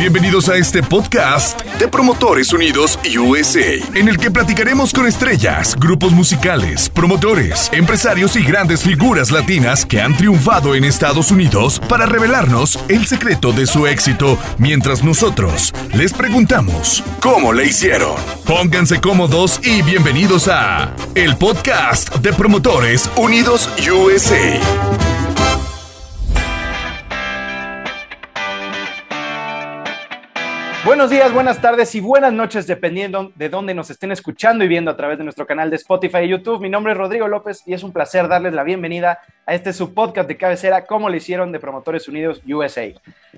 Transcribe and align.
Bienvenidos 0.00 0.48
a 0.48 0.56
este 0.56 0.82
podcast 0.82 1.60
de 1.78 1.86
Promotores 1.86 2.54
Unidos 2.54 2.98
USA, 3.18 3.74
en 3.94 4.08
el 4.08 4.16
que 4.16 4.30
platicaremos 4.30 4.94
con 4.94 5.06
estrellas, 5.06 5.76
grupos 5.78 6.12
musicales, 6.12 6.88
promotores, 6.88 7.68
empresarios 7.74 8.34
y 8.34 8.42
grandes 8.42 8.82
figuras 8.82 9.30
latinas 9.30 9.84
que 9.84 10.00
han 10.00 10.16
triunfado 10.16 10.74
en 10.74 10.84
Estados 10.84 11.30
Unidos 11.30 11.82
para 11.86 12.06
revelarnos 12.06 12.78
el 12.88 13.06
secreto 13.06 13.52
de 13.52 13.66
su 13.66 13.86
éxito, 13.86 14.38
mientras 14.56 15.04
nosotros 15.04 15.70
les 15.92 16.14
preguntamos 16.14 17.04
cómo 17.20 17.52
le 17.52 17.66
hicieron. 17.66 18.14
Pónganse 18.46 19.02
cómodos 19.02 19.60
y 19.62 19.82
bienvenidos 19.82 20.48
a 20.48 20.96
el 21.14 21.36
podcast 21.36 22.16
de 22.16 22.32
Promotores 22.32 23.10
Unidos 23.16 23.68
USA. 23.92 25.19
Buenos 30.82 31.10
días, 31.10 31.30
buenas 31.34 31.60
tardes 31.60 31.94
y 31.94 32.00
buenas 32.00 32.32
noches, 32.32 32.66
dependiendo 32.66 33.32
de 33.34 33.50
dónde 33.50 33.74
nos 33.74 33.90
estén 33.90 34.12
escuchando 34.12 34.64
y 34.64 34.68
viendo 34.68 34.90
a 34.90 34.96
través 34.96 35.18
de 35.18 35.24
nuestro 35.24 35.46
canal 35.46 35.68
de 35.68 35.76
Spotify 35.76 36.20
y 36.20 36.28
YouTube. 36.28 36.58
Mi 36.58 36.70
nombre 36.70 36.92
es 36.92 36.98
Rodrigo 36.98 37.28
López 37.28 37.62
y 37.66 37.74
es 37.74 37.82
un 37.82 37.92
placer 37.92 38.28
darles 38.28 38.54
la 38.54 38.64
bienvenida 38.64 39.18
a 39.44 39.52
este 39.52 39.74
subpodcast 39.74 40.26
de 40.26 40.38
cabecera, 40.38 40.86
como 40.86 41.10
le 41.10 41.18
hicieron 41.18 41.52
de 41.52 41.60
Promotores 41.60 42.08
Unidos 42.08 42.40
USA. 42.48 42.94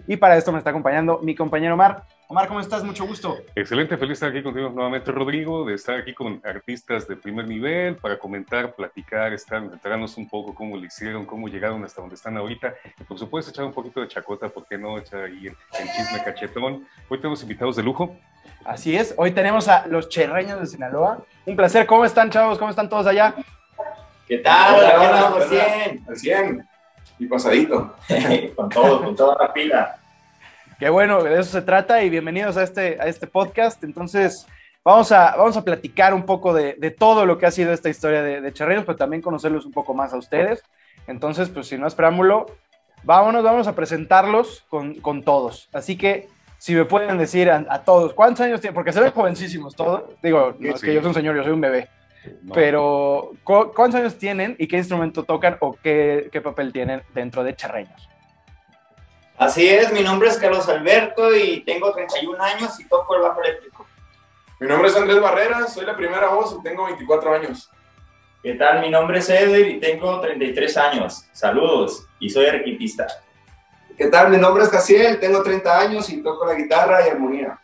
Y 0.06 0.16
para 0.18 0.36
esto 0.36 0.52
me 0.52 0.58
está 0.58 0.70
acompañando 0.70 1.18
mi 1.20 1.34
compañero 1.34 1.74
Omar. 1.74 2.04
Omar, 2.32 2.48
¿cómo 2.48 2.60
estás? 2.60 2.82
Mucho 2.82 3.04
gusto. 3.04 3.36
Excelente, 3.54 3.94
feliz 3.98 4.14
estar 4.14 4.30
aquí 4.30 4.42
contigo 4.42 4.70
nuevamente, 4.70 5.12
Rodrigo, 5.12 5.66
de 5.66 5.74
estar 5.74 5.98
aquí 5.98 6.14
con 6.14 6.40
artistas 6.42 7.06
de 7.06 7.14
primer 7.14 7.46
nivel 7.46 7.96
para 7.96 8.18
comentar, 8.18 8.74
platicar, 8.74 9.34
estar, 9.34 9.62
enterarnos 9.62 10.16
un 10.16 10.26
poco 10.26 10.54
cómo 10.54 10.78
lo 10.78 10.82
hicieron, 10.82 11.26
cómo 11.26 11.46
llegaron 11.48 11.84
hasta 11.84 12.00
donde 12.00 12.14
están 12.14 12.34
ahorita. 12.38 12.72
Y 12.98 13.04
por 13.04 13.18
supuesto, 13.18 13.50
echar 13.50 13.66
un 13.66 13.74
poquito 13.74 14.00
de 14.00 14.08
chacota, 14.08 14.48
¿por 14.48 14.66
qué 14.66 14.78
no? 14.78 14.96
Echar 14.96 15.24
ahí 15.24 15.48
el, 15.48 15.56
chisme 15.94 16.24
cachetón. 16.24 16.86
Hoy 17.10 17.18
tenemos 17.18 17.42
invitados 17.42 17.76
de 17.76 17.82
lujo. 17.82 18.16
Así 18.64 18.96
es, 18.96 19.12
hoy 19.18 19.32
tenemos 19.32 19.68
a 19.68 19.86
los 19.86 20.08
cherreños 20.08 20.58
de 20.58 20.66
Sinaloa. 20.66 21.22
Un 21.44 21.54
placer, 21.54 21.84
¿cómo 21.84 22.06
están, 22.06 22.30
chavos? 22.30 22.56
¿Cómo 22.56 22.70
están 22.70 22.88
todos 22.88 23.06
allá? 23.06 23.34
¿Qué 24.26 24.38
tal? 24.38 24.76
Hola, 24.76 24.94
Hola, 24.96 25.34
hola, 25.34 25.44
al 25.44 25.48
100. 25.50 26.04
Al 26.08 26.16
100. 26.16 26.68
Y 27.18 27.26
pasadito. 27.26 27.94
con 28.56 28.70
todo, 28.70 29.04
con 29.04 29.14
toda 29.14 29.36
la 29.38 29.52
pila. 29.52 30.01
Qué 30.82 30.90
bueno, 30.90 31.22
de 31.22 31.34
eso 31.34 31.44
se 31.44 31.62
trata 31.62 32.02
y 32.02 32.10
bienvenidos 32.10 32.56
a 32.56 32.64
este, 32.64 33.00
a 33.00 33.06
este 33.06 33.28
podcast. 33.28 33.84
Entonces, 33.84 34.48
vamos 34.84 35.12
a, 35.12 35.36
vamos 35.36 35.56
a 35.56 35.62
platicar 35.62 36.12
un 36.12 36.24
poco 36.24 36.52
de, 36.52 36.74
de 36.74 36.90
todo 36.90 37.24
lo 37.24 37.38
que 37.38 37.46
ha 37.46 37.52
sido 37.52 37.72
esta 37.72 37.88
historia 37.88 38.20
de, 38.20 38.40
de 38.40 38.52
Charreros, 38.52 38.84
pero 38.84 38.96
también 38.98 39.22
conocerlos 39.22 39.64
un 39.64 39.70
poco 39.70 39.94
más 39.94 40.12
a 40.12 40.16
ustedes. 40.16 40.64
Entonces, 41.06 41.50
pues 41.50 41.68
sin 41.68 41.82
más 41.82 41.94
preámbulo, 41.94 42.46
vámonos, 43.04 43.44
vamos 43.44 43.68
a 43.68 43.76
presentarlos 43.76 44.64
con, 44.68 44.96
con 44.96 45.22
todos. 45.22 45.68
Así 45.72 45.96
que, 45.96 46.26
si 46.58 46.74
me 46.74 46.84
pueden 46.84 47.16
decir 47.16 47.48
a, 47.48 47.64
a 47.70 47.84
todos, 47.84 48.12
¿cuántos 48.12 48.40
años 48.40 48.60
tienen? 48.60 48.74
Porque 48.74 48.92
se 48.92 49.00
ven 49.00 49.12
jovencísimos 49.12 49.76
todos. 49.76 50.02
Digo, 50.20 50.56
no 50.58 50.74
es 50.74 50.80
que 50.80 50.94
yo 50.94 51.00
soy 51.00 51.08
un 51.10 51.14
señor, 51.14 51.36
yo 51.36 51.44
soy 51.44 51.52
un 51.52 51.60
bebé. 51.60 51.86
No. 52.42 52.54
Pero, 52.54 53.30
¿cu- 53.44 53.70
¿cuántos 53.72 54.00
años 54.00 54.18
tienen 54.18 54.56
y 54.58 54.66
qué 54.66 54.78
instrumento 54.78 55.22
tocan 55.22 55.58
o 55.60 55.76
qué, 55.80 56.28
qué 56.32 56.40
papel 56.40 56.72
tienen 56.72 57.02
dentro 57.14 57.44
de 57.44 57.54
Charreños? 57.54 58.08
Así 59.42 59.68
es, 59.68 59.92
mi 59.92 60.04
nombre 60.04 60.28
es 60.28 60.38
Carlos 60.38 60.68
Alberto 60.68 61.34
y 61.34 61.64
tengo 61.64 61.90
31 61.90 62.40
años 62.40 62.78
y 62.78 62.84
toco 62.86 63.16
el 63.16 63.22
bajo 63.22 63.42
eléctrico. 63.42 63.84
Mi 64.60 64.68
nombre 64.68 64.88
es 64.88 64.94
Andrés 64.94 65.20
Barrera, 65.20 65.66
soy 65.66 65.84
la 65.84 65.96
primera 65.96 66.28
voz 66.28 66.56
y 66.56 66.62
tengo 66.62 66.84
24 66.84 67.34
años. 67.34 67.68
¿Qué 68.40 68.54
tal? 68.54 68.80
Mi 68.80 68.88
nombre 68.88 69.18
es 69.18 69.28
Eder 69.28 69.66
y 69.66 69.80
tengo 69.80 70.20
33 70.20 70.76
años. 70.76 71.26
Saludos 71.32 72.06
y 72.20 72.30
soy 72.30 72.46
arquitista. 72.46 73.08
¿Qué 73.98 74.06
tal? 74.06 74.30
Mi 74.30 74.36
nombre 74.36 74.62
es 74.62 74.70
Jaciel, 74.70 75.18
tengo 75.18 75.42
30 75.42 75.76
años 75.76 76.08
y 76.10 76.22
toco 76.22 76.46
la 76.46 76.54
guitarra 76.54 77.04
y 77.04 77.10
armonía. 77.10 77.58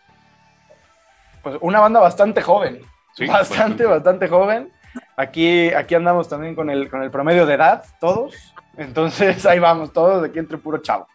Pues 1.45 1.59
una 1.61 1.79
banda 1.79 2.01
bastante 2.01 2.43
joven. 2.43 2.81
Sí, 3.15 3.25
bastante, 3.27 3.85
bastante 3.85 4.27
joven. 4.27 4.73
Aquí, 5.17 5.73
aquí 5.73 5.95
andamos 5.95 6.29
también 6.29 6.57
con 6.57 6.71
el, 6.71 6.91
con 6.91 7.05
el 7.05 7.13
promedio 7.13 7.47
de 7.47 7.55
edad, 7.55 7.85
todos. 8.01 8.35
Entonces 8.77 9.47
ahí 9.47 9.61
vamos, 9.61 9.93
todos 9.93 10.23
de 10.23 10.31
aquí 10.31 10.41
entre 10.41 10.59
puro 10.59 10.79
chavo. 10.79 11.07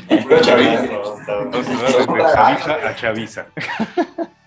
Pura. 0.00 0.38
Entonces, 1.42 2.06
¿no? 2.06 2.14
de 2.14 2.22
chaviza 2.22 2.88
a 2.88 2.94
chaviza. 2.94 3.46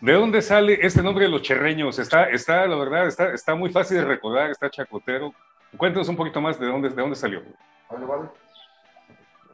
¿De 0.02 0.14
dónde 0.14 0.42
sale 0.42 0.80
este 0.82 1.02
nombre 1.04 1.26
de 1.26 1.32
los 1.32 1.42
cherreños? 1.42 2.00
Está, 2.00 2.30
está, 2.30 2.66
la 2.66 2.76
verdad, 2.78 3.08
está, 3.08 3.34
está 3.34 3.56
muy 3.56 3.70
fácil 3.70 3.98
de 3.98 4.06
recordar, 4.06 4.50
está 4.50 4.70
chacotero. 4.70 5.34
Cuéntanos 5.78 6.08
un 6.08 6.16
poquito 6.16 6.40
más 6.40 6.60
de 6.60 6.68
dónde, 6.68 6.90
de 6.90 6.96
dónde 6.96 7.16
salió. 7.16 7.42
Vale, 7.90 8.06
vale. 8.06 8.30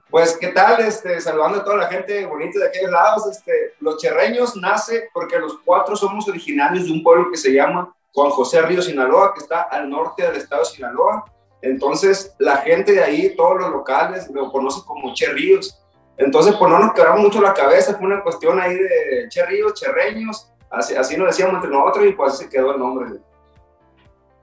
Pues, 0.10 0.38
¿qué 0.38 0.50
tal? 0.50 0.80
Este, 0.82 1.20
saludando 1.20 1.60
a 1.60 1.64
toda 1.64 1.78
la 1.78 1.88
gente 1.88 2.26
bonita 2.26 2.60
de 2.60 2.68
aquellos 2.68 2.92
lados. 2.92 3.28
Este, 3.28 3.74
los 3.80 3.98
Cherreños 3.98 4.56
nace 4.56 5.10
porque 5.14 5.40
los 5.40 5.58
cuatro 5.66 5.96
somos 5.96 6.28
originarios 6.28 6.86
de 6.86 6.92
un 6.92 7.04
pueblo 7.04 7.32
que 7.32 7.38
se 7.38 7.52
llama 7.52 7.94
Juan 8.14 8.30
José 8.30 8.62
Río 8.62 8.82
Sinaloa, 8.82 9.34
que 9.34 9.42
está 9.42 9.64
al 9.64 9.90
norte 9.90 10.24
del 10.24 10.36
estado 10.36 10.62
de 10.62 10.70
Sinaloa. 10.70 11.26
Entonces, 11.62 12.36
la 12.38 12.58
gente 12.58 12.94
de 12.94 13.04
ahí, 13.04 13.36
todos 13.36 13.60
los 13.60 13.72
locales, 13.72 14.30
lo 14.30 14.52
conocen 14.52 14.84
como 14.84 15.14
Che 15.14 15.28
Ríos. 15.34 15.82
Entonces, 16.18 16.56
pues 16.58 16.72
no 16.72 16.80
nos 16.80 16.94
quebramos 16.94 17.22
mucho 17.22 17.42
la 17.42 17.54
cabeza, 17.54 17.96
fue 17.96 18.06
una 18.08 18.22
cuestión 18.24 18.60
ahí 18.60 18.74
de 18.76 19.26
Che 19.30 19.46
Ríos, 19.46 19.74
Cherreños, 19.74 20.52
así, 20.70 20.96
así 20.96 21.18
nos 21.18 21.28
decíamos 21.28 21.56
entre 21.56 21.70
nosotros 21.72 22.06
y 22.06 22.12
pues 22.14 22.34
así 22.34 22.46
se 22.46 22.50
quedó 22.50 22.72
el 22.74 22.80
nombre. 22.80 23.20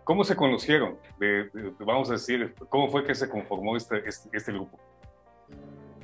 ¿Cómo 0.05 0.25
se 0.25 0.35
conocieron? 0.37 0.99
De- 1.19 1.45
de- 1.53 1.73
vamos 1.81 2.11
a 2.11 2.15
decir, 2.15 2.55
¿cómo 2.69 2.91
fue 2.91 3.05
que 3.05 3.15
se 3.15 3.29
conformó 3.29 3.77
este, 3.77 4.03
este, 4.07 4.29
este 4.37 4.53
grupo? 4.53 4.79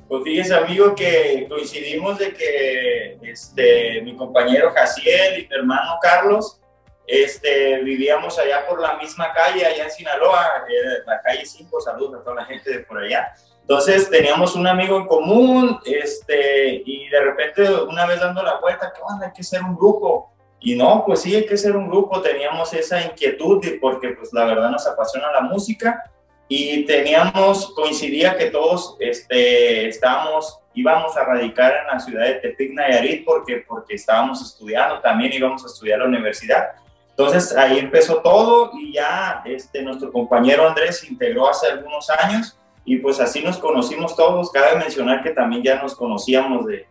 Pues 0.07 0.23
fíjese, 0.23 0.55
amigo, 0.55 0.95
que 0.95 1.45
coincidimos 1.47 2.17
de 2.17 2.33
que 2.33 3.19
este, 3.21 4.01
mi 4.01 4.15
compañero 4.15 4.71
Jaciel 4.73 5.39
y 5.43 5.47
mi 5.47 5.53
hermano 5.55 5.97
Carlos 6.01 6.59
este, 7.05 7.79
vivíamos 7.83 8.39
allá 8.39 8.65
por 8.67 8.79
la 8.79 8.95
misma 8.97 9.31
calle, 9.33 9.65
allá 9.65 9.83
en 9.83 9.91
Sinaloa, 9.91 10.63
eh, 10.67 11.03
la 11.05 11.21
calle 11.21 11.45
5, 11.45 11.81
saludos 11.81 12.21
a 12.21 12.23
toda 12.23 12.37
la 12.37 12.45
gente 12.45 12.71
de 12.71 12.79
por 12.79 12.97
allá. 12.99 13.31
Entonces 13.69 14.09
teníamos 14.09 14.55
un 14.55 14.65
amigo 14.65 14.97
en 14.97 15.05
común 15.05 15.79
este, 15.85 16.81
y 16.83 17.07
de 17.07 17.21
repente 17.21 17.71
una 17.87 18.07
vez 18.07 18.19
dando 18.19 18.41
la 18.41 18.59
vuelta, 18.59 18.91
¿qué 18.91 18.99
onda? 19.03 19.27
Hay 19.27 19.31
que 19.31 19.43
ser 19.43 19.61
un 19.61 19.75
grupo. 19.75 20.33
Y 20.59 20.75
no, 20.75 21.03
pues 21.05 21.21
sí, 21.21 21.35
hay 21.35 21.45
que 21.45 21.55
ser 21.55 21.77
un 21.77 21.87
grupo. 21.87 22.19
Teníamos 22.19 22.73
esa 22.73 22.99
inquietud 22.99 23.63
porque 23.79 24.09
pues 24.09 24.33
la 24.33 24.45
verdad 24.45 24.71
nos 24.71 24.87
apasiona 24.87 25.31
la 25.31 25.41
música 25.41 26.03
y 26.47 26.83
teníamos, 26.87 27.71
coincidía 27.75 28.35
que 28.35 28.49
todos 28.49 28.97
este, 28.99 29.87
estábamos, 29.87 30.61
íbamos 30.73 31.15
a 31.15 31.25
radicar 31.25 31.71
en 31.81 31.87
la 31.93 31.99
ciudad 31.99 32.25
de 32.25 32.33
Tepic, 32.35 32.73
Nayarit, 32.73 33.23
porque, 33.23 33.63
porque 33.67 33.93
estábamos 33.93 34.41
estudiando, 34.41 34.99
también 34.99 35.31
íbamos 35.31 35.63
a 35.63 35.67
estudiar 35.67 35.99
a 35.99 36.03
la 36.05 36.09
universidad. 36.09 36.69
Entonces 37.11 37.55
ahí 37.55 37.77
empezó 37.77 38.19
todo 38.23 38.71
y 38.73 38.93
ya 38.93 39.43
este, 39.45 39.83
nuestro 39.83 40.11
compañero 40.11 40.67
Andrés 40.67 41.01
se 41.01 41.07
integró 41.07 41.47
hace 41.47 41.67
algunos 41.67 42.09
años 42.09 42.55
y 42.85 42.97
pues 42.97 43.19
así 43.19 43.43
nos 43.43 43.57
conocimos 43.57 44.15
todos. 44.15 44.51
Cabe 44.51 44.77
mencionar 44.77 45.21
que 45.21 45.31
también 45.31 45.63
ya 45.63 45.81
nos 45.81 45.95
conocíamos 45.95 46.65
de 46.65 46.87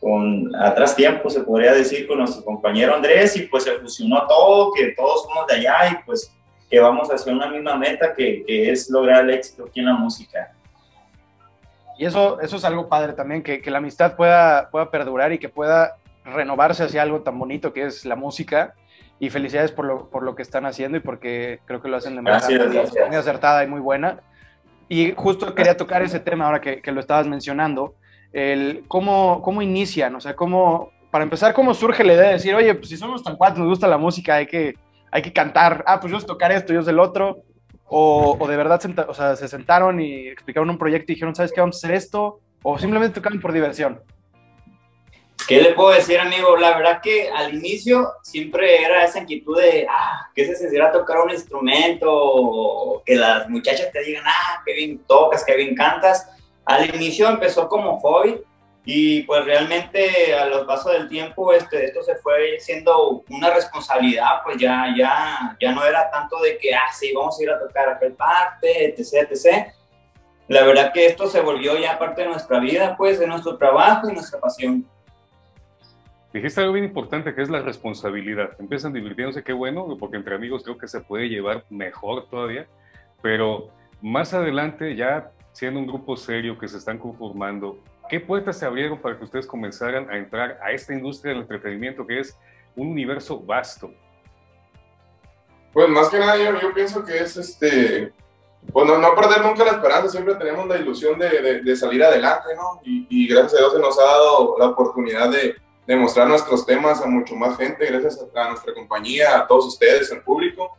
con 0.00 0.52
atrás 0.56 0.96
tiempo, 0.96 1.30
se 1.30 1.42
podría 1.42 1.72
decir, 1.72 2.08
con 2.08 2.18
nuestro 2.18 2.44
compañero 2.44 2.92
Andrés 2.92 3.36
y 3.36 3.42
pues 3.42 3.62
se 3.62 3.72
fusionó 3.78 4.26
todo, 4.26 4.72
que 4.72 4.88
todos 4.96 5.22
somos 5.22 5.46
de 5.46 5.54
allá 5.54 5.92
y 5.92 6.04
pues 6.04 6.34
que 6.68 6.80
vamos 6.80 7.08
hacia 7.08 7.32
una 7.32 7.48
misma 7.48 7.76
meta 7.76 8.12
que, 8.12 8.42
que 8.44 8.72
es 8.72 8.90
lograr 8.90 9.22
el 9.22 9.30
éxito 9.30 9.66
aquí 9.68 9.78
en 9.78 9.86
la 9.86 9.94
música. 9.94 10.52
Y 11.98 12.04
eso, 12.04 12.40
eso 12.40 12.56
es 12.56 12.64
algo 12.64 12.88
padre 12.88 13.12
también, 13.12 13.44
que, 13.44 13.60
que 13.60 13.70
la 13.70 13.78
amistad 13.78 14.16
pueda, 14.16 14.70
pueda 14.70 14.90
perdurar 14.90 15.32
y 15.32 15.38
que 15.38 15.48
pueda 15.48 15.96
renovarse 16.24 16.82
hacia 16.82 17.02
algo 17.02 17.20
tan 17.20 17.38
bonito 17.38 17.72
que 17.72 17.84
es 17.84 18.04
la 18.04 18.16
música. 18.16 18.74
Y 19.20 19.30
felicidades 19.30 19.70
por 19.70 19.84
lo, 19.84 20.08
por 20.10 20.24
lo 20.24 20.34
que 20.34 20.42
están 20.42 20.66
haciendo 20.66 20.96
y 20.96 21.00
porque 21.00 21.60
creo 21.64 21.80
que 21.80 21.88
lo 21.88 21.96
hacen 21.96 22.16
de 22.16 22.22
manera 22.22 22.40
Gracias, 22.40 22.66
muy, 22.66 22.76
gracias. 22.76 23.06
muy 23.06 23.16
acertada 23.16 23.62
y 23.62 23.68
muy 23.68 23.78
buena. 23.78 24.20
Y 24.92 25.14
justo 25.16 25.54
quería 25.54 25.74
tocar 25.74 26.02
ese 26.02 26.20
tema 26.20 26.44
ahora 26.44 26.60
que, 26.60 26.92
lo 26.92 27.00
estabas 27.00 27.26
mencionando, 27.26 27.94
el 28.30 28.84
cómo, 28.88 29.40
cómo 29.40 29.62
inician, 29.62 30.14
o 30.14 30.20
sea, 30.20 30.36
cómo, 30.36 30.90
para 31.10 31.24
empezar, 31.24 31.54
cómo 31.54 31.72
surge 31.72 32.04
la 32.04 32.12
idea 32.12 32.26
de 32.26 32.32
decir, 32.34 32.54
oye, 32.54 32.74
pues 32.74 32.90
si 32.90 32.98
somos 32.98 33.24
tan 33.24 33.36
cuatro, 33.36 33.60
nos 33.60 33.70
gusta 33.70 33.88
la 33.88 33.96
música, 33.96 34.34
hay 34.34 34.46
que, 34.46 34.74
hay 35.10 35.22
que 35.22 35.32
cantar, 35.32 35.82
ah, 35.86 35.98
pues 35.98 36.12
yo 36.12 36.20
sé 36.20 36.26
tocar 36.26 36.52
esto, 36.52 36.74
yo 36.74 36.82
sé 36.82 36.90
el 36.90 37.00
otro, 37.00 37.38
o, 37.86 38.36
o 38.38 38.46
de 38.46 38.54
verdad 38.54 38.78
o 39.08 39.14
sea, 39.14 39.34
se 39.34 39.48
sentaron 39.48 39.98
y 39.98 40.28
explicaron 40.28 40.68
un 40.68 40.76
proyecto 40.76 41.10
y 41.10 41.14
dijeron, 41.14 41.34
¿sabes 41.34 41.52
qué? 41.54 41.62
Vamos 41.62 41.76
a 41.76 41.78
hacer 41.78 41.96
esto, 41.96 42.40
o 42.62 42.78
simplemente 42.78 43.14
tocaron 43.14 43.40
por 43.40 43.54
diversión. 43.54 44.02
¿Qué 45.52 45.60
le 45.60 45.74
puedo 45.74 45.90
decir, 45.90 46.18
amigo? 46.18 46.56
La 46.56 46.74
verdad 46.78 47.02
que 47.02 47.28
al 47.28 47.52
inicio 47.52 48.14
siempre 48.22 48.82
era 48.82 49.04
esa 49.04 49.18
inquietud 49.18 49.60
de, 49.60 49.86
ah, 49.86 50.30
que 50.34 50.46
se 50.46 50.56
sentirá 50.56 50.90
tocar 50.90 51.20
un 51.20 51.30
instrumento, 51.30 52.08
o 52.10 53.02
que 53.04 53.16
las 53.16 53.50
muchachas 53.50 53.92
te 53.92 54.02
digan, 54.02 54.24
ah, 54.26 54.62
qué 54.64 54.72
bien 54.72 55.04
tocas, 55.06 55.44
qué 55.44 55.54
bien 55.54 55.74
cantas. 55.74 56.26
Al 56.64 56.94
inicio 56.94 57.28
empezó 57.28 57.68
como 57.68 58.00
hobby 58.00 58.40
y 58.86 59.24
pues 59.24 59.44
realmente 59.44 60.34
a 60.34 60.46
los 60.46 60.66
pasos 60.66 60.90
del 60.92 61.10
tiempo 61.10 61.52
este, 61.52 61.84
esto 61.84 62.02
se 62.02 62.14
fue 62.14 62.58
siendo 62.58 63.22
una 63.28 63.52
responsabilidad, 63.52 64.40
pues 64.44 64.56
ya, 64.56 64.86
ya, 64.96 65.54
ya 65.60 65.72
no 65.72 65.84
era 65.84 66.10
tanto 66.10 66.40
de 66.40 66.56
que, 66.56 66.74
ah, 66.74 66.90
sí, 66.98 67.12
vamos 67.14 67.38
a 67.38 67.42
ir 67.42 67.50
a 67.50 67.58
tocar 67.58 67.90
a 67.90 67.92
aquel 67.96 68.14
parte, 68.14 68.86
etc., 68.86 69.28
etc. 69.30 69.66
La 70.48 70.62
verdad 70.64 70.94
que 70.94 71.04
esto 71.04 71.28
se 71.28 71.42
volvió 71.42 71.76
ya 71.76 71.98
parte 71.98 72.22
de 72.22 72.28
nuestra 72.28 72.58
vida, 72.58 72.96
pues, 72.96 73.18
de 73.18 73.26
nuestro 73.26 73.58
trabajo 73.58 74.08
y 74.08 74.14
nuestra 74.14 74.40
pasión. 74.40 74.88
Dijiste 76.32 76.62
algo 76.62 76.72
bien 76.72 76.86
importante 76.86 77.34
que 77.34 77.42
es 77.42 77.50
la 77.50 77.60
responsabilidad. 77.60 78.56
Empiezan 78.58 78.92
divirtiéndose, 78.92 79.44
qué 79.44 79.52
bueno, 79.52 79.96
porque 79.98 80.16
entre 80.16 80.34
amigos 80.34 80.62
creo 80.62 80.78
que 80.78 80.88
se 80.88 81.00
puede 81.00 81.28
llevar 81.28 81.64
mejor 81.68 82.26
todavía, 82.30 82.66
pero 83.20 83.68
más 84.00 84.32
adelante, 84.32 84.96
ya 84.96 85.30
siendo 85.52 85.78
un 85.78 85.86
grupo 85.86 86.16
serio 86.16 86.58
que 86.58 86.68
se 86.68 86.78
están 86.78 86.98
conformando, 86.98 87.78
¿qué 88.08 88.18
puertas 88.18 88.58
se 88.58 88.64
abrieron 88.64 88.98
para 88.98 89.18
que 89.18 89.24
ustedes 89.24 89.46
comenzaran 89.46 90.08
a 90.10 90.16
entrar 90.16 90.58
a 90.62 90.72
esta 90.72 90.94
industria 90.94 91.34
del 91.34 91.42
entretenimiento 91.42 92.06
que 92.06 92.20
es 92.20 92.38
un 92.76 92.88
universo 92.88 93.38
vasto? 93.38 93.90
Pues 95.74 95.88
más 95.90 96.08
que 96.08 96.18
nada 96.18 96.36
yo, 96.36 96.72
pienso 96.72 97.04
que 97.04 97.18
es 97.18 97.36
este, 97.36 98.10
pues 98.72 98.86
no, 98.86 99.14
perder 99.14 99.42
nunca 99.42 99.64
la 99.64 99.72
esperanza, 99.72 100.08
siempre 100.08 100.34
tenemos 100.36 100.66
la 100.66 100.78
ilusión 100.78 101.18
de, 101.18 101.62
de, 101.62 101.76
salir 101.76 102.02
adelante, 102.02 102.48
¿no? 102.56 102.80
Y, 102.84 103.06
y, 103.08 103.28
gracias 103.28 103.54
a 103.54 103.58
Dios 103.58 103.72
se 103.74 103.78
nos 103.78 103.98
ha 103.98 104.04
dado 104.04 104.56
la 104.58 104.68
oportunidad 104.68 105.30
de, 105.30 105.56
de 105.86 105.96
mostrar 105.96 106.28
nuestros 106.28 106.64
temas 106.64 107.00
a 107.00 107.06
mucho 107.06 107.34
más 107.34 107.56
gente, 107.56 107.86
gracias 107.86 108.24
a, 108.34 108.48
nuestra 108.50 108.72
compañía, 108.72 109.36
a 109.36 109.46
todos 109.46 109.66
ustedes, 109.66 110.12
al 110.12 110.22
público. 110.22 110.76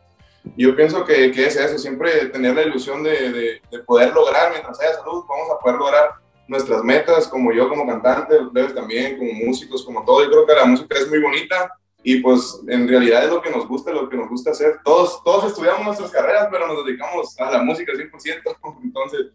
Yo 0.56 0.74
pienso 0.76 1.04
que, 1.04 1.30
que 1.30 1.46
es 1.46 1.56
eso, 1.56 1.78
siempre 1.78 2.26
tener 2.26 2.54
la 2.54 2.62
ilusión 2.62 3.02
de, 3.02 3.60
de, 3.70 3.78
poder 3.80 4.12
lograr, 4.12 4.50
mientras 4.50 4.80
haya 4.80 4.94
salud, 4.94 5.24
vamos 5.28 5.50
a 5.50 5.58
poder 5.58 5.78
lograr 5.78 6.10
nuestras 6.46 6.82
metas, 6.84 7.28
como 7.28 7.52
yo 7.52 7.68
como 7.68 7.86
cantante, 7.86 8.38
ustedes 8.38 8.74
también, 8.74 9.18
como 9.18 9.32
músicos, 9.32 9.84
como 9.84 10.04
todo. 10.04 10.24
Yo 10.24 10.30
creo 10.30 10.46
que 10.46 10.54
la 10.54 10.64
música 10.66 10.98
es 10.98 11.08
muy 11.08 11.18
bonita 11.18 11.70
y 12.02 12.20
pues 12.20 12.60
en 12.68 12.86
realidad 12.86 13.24
es 13.24 13.30
lo 13.30 13.40
que 13.40 13.50
nos 13.50 13.66
gusta, 13.66 13.90
lo 13.90 14.08
que 14.08 14.16
nos 14.16 14.28
gusta 14.28 14.50
hacer. 14.50 14.80
Todos, 14.84 15.22
todos 15.24 15.46
estudiamos 15.46 15.84
nuestras 15.84 16.10
carreras, 16.10 16.48
pero 16.50 16.66
nos 16.66 16.84
dedicamos 16.84 17.38
a 17.40 17.50
la 17.50 17.62
música 17.62 17.92
100%. 17.92 18.56
Entonces, 18.84 19.26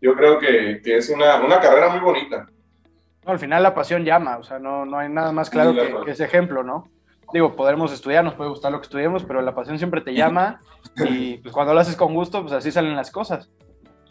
yo 0.00 0.14
creo 0.14 0.38
que, 0.38 0.80
que 0.82 0.96
es 0.96 1.08
una, 1.10 1.36
una 1.44 1.60
carrera 1.60 1.90
muy 1.90 2.00
bonita 2.00 2.48
al 3.32 3.38
final 3.38 3.62
la 3.62 3.74
pasión 3.74 4.04
llama, 4.04 4.38
o 4.38 4.42
sea, 4.42 4.58
no, 4.58 4.84
no 4.86 4.98
hay 4.98 5.08
nada 5.08 5.32
más 5.32 5.50
claro 5.50 5.74
que, 5.74 6.10
ese 6.10 6.24
ejemplo, 6.24 6.62
¿no? 6.62 6.88
Digo, 7.32 7.56
podremos 7.56 7.92
estudiar, 7.92 8.24
nos 8.24 8.34
puede 8.34 8.50
gustar 8.50 8.70
lo 8.70 8.78
que 8.78 8.84
estudiemos, 8.84 9.24
pero 9.24 9.42
la 9.42 9.54
pasión 9.54 9.78
siempre 9.78 10.00
te 10.00 10.14
llama 10.14 10.60
y 10.96 11.38
pues, 11.38 11.52
cuando 11.52 11.74
lo 11.74 11.80
haces 11.80 11.96
con 11.96 12.14
gusto, 12.14 12.40
pues 12.42 12.52
así 12.52 12.70
salen 12.70 12.94
las 12.94 13.10
cosas. 13.10 13.50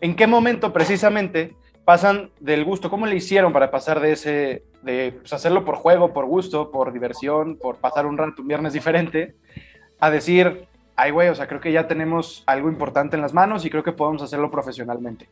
¿En 0.01 0.15
qué 0.15 0.27
momento 0.27 0.73
precisamente 0.73 1.55
pasan 1.85 2.31
del 2.41 2.65
gusto? 2.65 2.89
¿Cómo 2.89 3.05
le 3.05 3.15
hicieron 3.15 3.53
para 3.53 3.71
pasar 3.71 4.01
de 4.01 4.11
ese, 4.11 4.63
de 4.81 5.13
pues, 5.21 5.31
hacerlo 5.31 5.63
por 5.63 5.75
juego, 5.75 6.13
por 6.13 6.25
gusto, 6.25 6.69
por 6.71 6.91
diversión, 6.91 7.57
por 7.57 7.77
pasar 7.77 8.05
un 8.05 8.17
rato, 8.17 8.41
un 8.41 8.49
viernes 8.49 8.73
diferente, 8.73 9.35
a 9.99 10.09
decir, 10.09 10.67
ay, 10.97 11.11
güey, 11.11 11.29
o 11.29 11.35
sea, 11.35 11.47
creo 11.47 11.61
que 11.61 11.71
ya 11.71 11.87
tenemos 11.87 12.43
algo 12.45 12.67
importante 12.67 13.15
en 13.15 13.21
las 13.21 13.33
manos 13.33 13.65
y 13.65 13.69
creo 13.69 13.83
que 13.83 13.93
podemos 13.93 14.21
hacerlo 14.21 14.51
profesionalmente? 14.51 15.29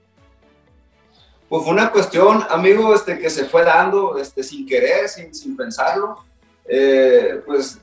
Pues 1.53 1.65
fue 1.65 1.73
una 1.73 1.91
cuestión, 1.91 2.43
amigo, 2.49 2.95
este, 2.95 3.19
que 3.19 3.29
se 3.29 3.45
fue 3.45 3.63
dando 3.63 4.17
este, 4.17 4.41
sin 4.41 4.65
querer, 4.65 5.07
sin, 5.07 5.35
sin 5.35 5.55
pensarlo. 5.55 6.17
Eh, 6.65 7.43
pues 7.45 7.79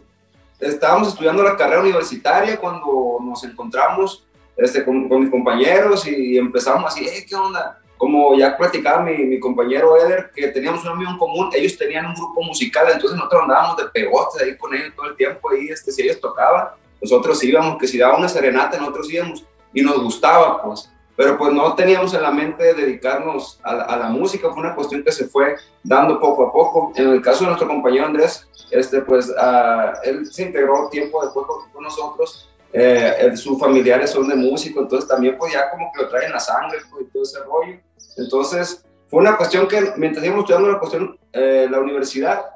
estábamos 0.59 1.07
estudiando 1.07 1.45
la 1.45 1.57
carrera 1.57 1.81
universitaria 1.81 2.59
cuando 2.59 3.19
nos 3.23 3.45
encontramos 3.45 4.27
este, 4.57 4.85
con, 4.85 5.09
con 5.09 5.21
mis 5.21 5.31
compañeros 5.31 6.05
y 6.09 6.37
empezamos 6.37 6.85
así, 6.93 7.07
eh, 7.07 7.25
¿qué 7.29 7.37
onda? 7.37 7.81
Como 7.97 8.37
ya 8.37 8.57
platicaba 8.57 9.05
mi, 9.05 9.19
mi, 9.19 9.39
compañero 9.39 9.97
Eder, 9.97 10.33
que 10.35 10.49
teníamos 10.49 10.83
un 10.83 10.91
amigo 10.91 11.13
en 11.13 11.19
común, 11.19 11.51
ellos 11.55 11.79
tenían 11.79 12.07
un 12.07 12.15
grupo 12.15 12.43
musical, 12.43 12.89
entonces 12.93 13.17
nosotros 13.17 13.43
andábamos 13.43 13.77
de 13.77 13.85
pegotes 13.85 14.43
ahí 14.43 14.57
con 14.57 14.75
ellos 14.75 14.97
todo 14.97 15.07
el 15.07 15.17
tiempo, 15.17 15.49
ahí, 15.49 15.69
este, 15.69 15.93
si 15.93 16.03
ellos 16.03 16.19
tocaban, 16.19 16.71
nosotros 17.01 17.41
íbamos, 17.45 17.79
que 17.79 17.87
si 17.87 17.99
daba 17.99 18.19
una 18.19 18.29
serenata, 18.29 18.79
nosotros 18.79 19.09
íbamos, 19.13 19.45
y 19.73 19.81
nos 19.81 20.03
gustaba, 20.03 20.61
pues 20.61 20.91
pero 21.21 21.37
pues 21.37 21.53
no 21.53 21.75
teníamos 21.75 22.15
en 22.15 22.23
la 22.23 22.31
mente 22.31 22.73
dedicarnos 22.73 23.61
a 23.63 23.95
la, 23.99 24.09
música, 24.09 24.49
fue 24.49 24.63
una 24.63 24.75
cuestión 24.75 25.05
que 25.05 25.13
se 25.13 25.29
fue 25.29 25.55
dando 25.85 26.19
poco 26.19 26.47
a 26.47 26.51
poco. 26.51 26.93
En 26.97 27.11
el 27.11 27.21
caso 27.21 27.41
de 27.41 27.49
nuestro 27.49 27.69
compañero 27.69 28.07
Andrés, 28.07 28.49
este, 28.71 29.03
pues 29.03 29.29
uh, 29.29 29.99
él 30.03 30.25
se 30.33 30.45
integró 30.45 30.89
tiempo 30.89 31.23
después 31.23 31.47
con, 31.75 31.83
nosotros, 31.85 32.49
eh, 32.73 33.33
sus 33.37 33.61
familiares 33.61 34.09
son 34.09 34.29
de 34.29 34.35
músico, 34.35 34.81
entonces 34.81 35.07
también 35.07 35.37
pues 35.37 35.53
ya 35.53 35.69
como 35.71 35.93
que 35.93 36.05
lo 36.05 36.09
traen 36.09 36.33
la 36.33 36.41
sangre 36.41 36.79
pues, 36.91 37.05
y 37.05 37.11
todo 37.11 37.23
ese 37.23 37.41
rollo. 37.41 37.79
Entonces 38.17 38.83
fue 39.09 39.21
una 39.21 39.37
cuestión 39.37 39.69
que 39.69 39.93
mientras 39.99 40.25
íbamos 40.25 40.45
estudiando 40.45 40.73
la 40.73 40.79
cuestión, 40.79 41.19
eh, 41.35 41.69
la 41.71 41.81
universidad, 41.81 42.47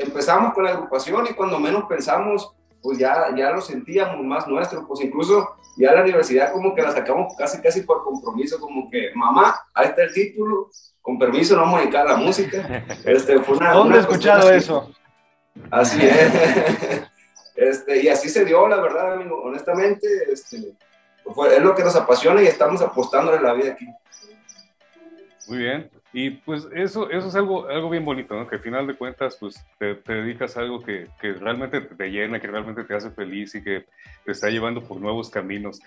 empezamos 0.00 0.52
con 0.52 0.64
la 0.64 0.70
agrupación 0.70 1.28
y 1.30 1.34
cuando 1.34 1.60
menos 1.60 1.84
pensamos, 1.84 2.56
pues 2.84 2.98
ya, 2.98 3.34
ya 3.34 3.50
lo 3.50 3.62
sentíamos 3.62 4.22
más 4.22 4.46
nuestro, 4.46 4.86
pues 4.86 5.00
incluso 5.00 5.56
ya 5.74 5.92
la 5.92 6.02
universidad 6.02 6.52
como 6.52 6.74
que 6.74 6.82
la 6.82 6.92
sacamos 6.92 7.34
casi 7.34 7.62
casi 7.62 7.80
por 7.80 8.04
compromiso, 8.04 8.60
como 8.60 8.90
que 8.90 9.10
mamá, 9.14 9.58
ahí 9.72 9.86
está 9.86 10.02
el 10.02 10.12
título, 10.12 10.68
con 11.00 11.18
permiso 11.18 11.56
no 11.56 11.62
vamos 11.62 11.78
a 11.78 11.80
dedicar 11.80 12.06
a 12.06 12.12
la 12.12 12.16
música. 12.18 12.84
Este, 13.06 13.40
fue 13.40 13.56
una, 13.56 13.72
¿Dónde 13.72 13.96
he 13.96 14.00
escuchado 14.00 14.50
eso? 14.50 14.92
Así 15.70 15.98
es. 16.02 17.08
Este, 17.56 18.02
y 18.02 18.08
así 18.08 18.28
se 18.28 18.44
dio, 18.44 18.66
la 18.66 18.80
verdad, 18.80 19.12
amigo, 19.12 19.40
honestamente, 19.44 20.08
este, 20.30 20.56
es 20.56 21.62
lo 21.62 21.74
que 21.76 21.84
nos 21.84 21.94
apasiona 21.94 22.42
y 22.42 22.46
estamos 22.48 22.82
apostando 22.82 23.32
en 23.32 23.44
la 23.44 23.54
vida 23.54 23.72
aquí. 23.72 23.86
Muy 25.46 25.58
bien. 25.58 25.88
Y 26.16 26.30
pues 26.30 26.68
eso, 26.72 27.10
eso 27.10 27.26
es 27.26 27.34
algo, 27.34 27.66
algo 27.66 27.90
bien 27.90 28.04
bonito, 28.04 28.36
¿no? 28.36 28.46
Que 28.46 28.54
al 28.54 28.62
final 28.62 28.86
de 28.86 28.94
cuentas, 28.94 29.36
pues 29.36 29.66
te, 29.80 29.96
dedicas 29.96 30.56
a 30.56 30.60
algo 30.60 30.80
que, 30.80 31.08
que, 31.20 31.32
realmente 31.32 31.80
te 31.80 32.08
llena, 32.08 32.38
que 32.38 32.46
realmente 32.46 32.84
te 32.84 32.94
hace 32.94 33.10
feliz 33.10 33.52
y 33.56 33.64
que 33.64 33.84
te 34.24 34.30
está 34.30 34.48
llevando 34.48 34.80
por 34.80 35.00
nuevos 35.00 35.28
caminos. 35.28 35.80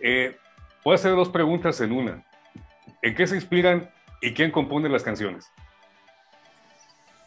Eh, 0.00 0.36
puedo 0.84 0.94
hacer 0.94 1.16
dos 1.16 1.30
preguntas 1.30 1.80
en 1.80 1.90
una. 1.90 2.24
¿En 3.02 3.16
qué 3.16 3.26
se 3.26 3.34
inspiran 3.34 3.90
y 4.22 4.32
quién 4.34 4.52
compone 4.52 4.88
las 4.88 5.02
canciones? 5.02 5.50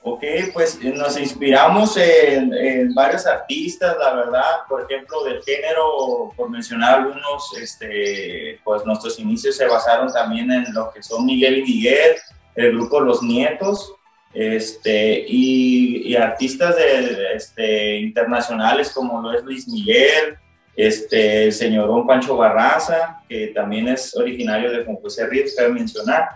Ok, 0.01 0.23
pues 0.53 0.81
nos 0.81 1.19
inspiramos 1.19 1.97
en, 1.97 2.93
varios 2.93 3.25
artistas, 3.25 3.97
la 3.99 4.13
verdad, 4.13 4.59
por 4.69 4.83
ejemplo, 4.83 5.25
del 5.25 5.43
género, 5.43 6.31
por 6.37 6.49
mencionar 6.49 6.99
algunos, 6.99 7.53
este, 7.61 8.61
pues 8.63 8.85
nuestros 8.85 9.19
inicios 9.19 9.57
se 9.57 9.67
basaron 9.67 10.11
también 10.11 10.49
en 10.51 10.73
lo 10.73 10.89
que 10.91 11.03
son 11.03 11.25
Miguel 11.25 11.57
y 11.57 11.63
Miguel, 11.63 12.15
el 12.55 12.73
grupo 12.73 12.99
Los 12.99 13.21
Nietos, 13.23 13.93
este, 14.33 15.25
y, 15.27 16.15
artistas 16.15 16.75
de, 16.75 17.33
este, 17.33 17.97
internacionales 17.97 18.91
como 18.91 19.21
lo 19.21 19.33
es 19.33 19.43
Luis 19.43 19.67
Miguel, 19.67 20.37
este, 20.75 21.45
el 21.45 21.53
señorón 21.53 22.05
Pancho 22.05 22.37
Barraza, 22.37 23.21
que 23.27 23.47
también 23.47 23.87
es 23.87 24.15
originario 24.15 24.71
de 24.71 24.83
Juan 24.85 24.97
José 24.97 25.27
Ríos, 25.27 25.55
cabe 25.57 25.69
mencionar. 25.69 26.29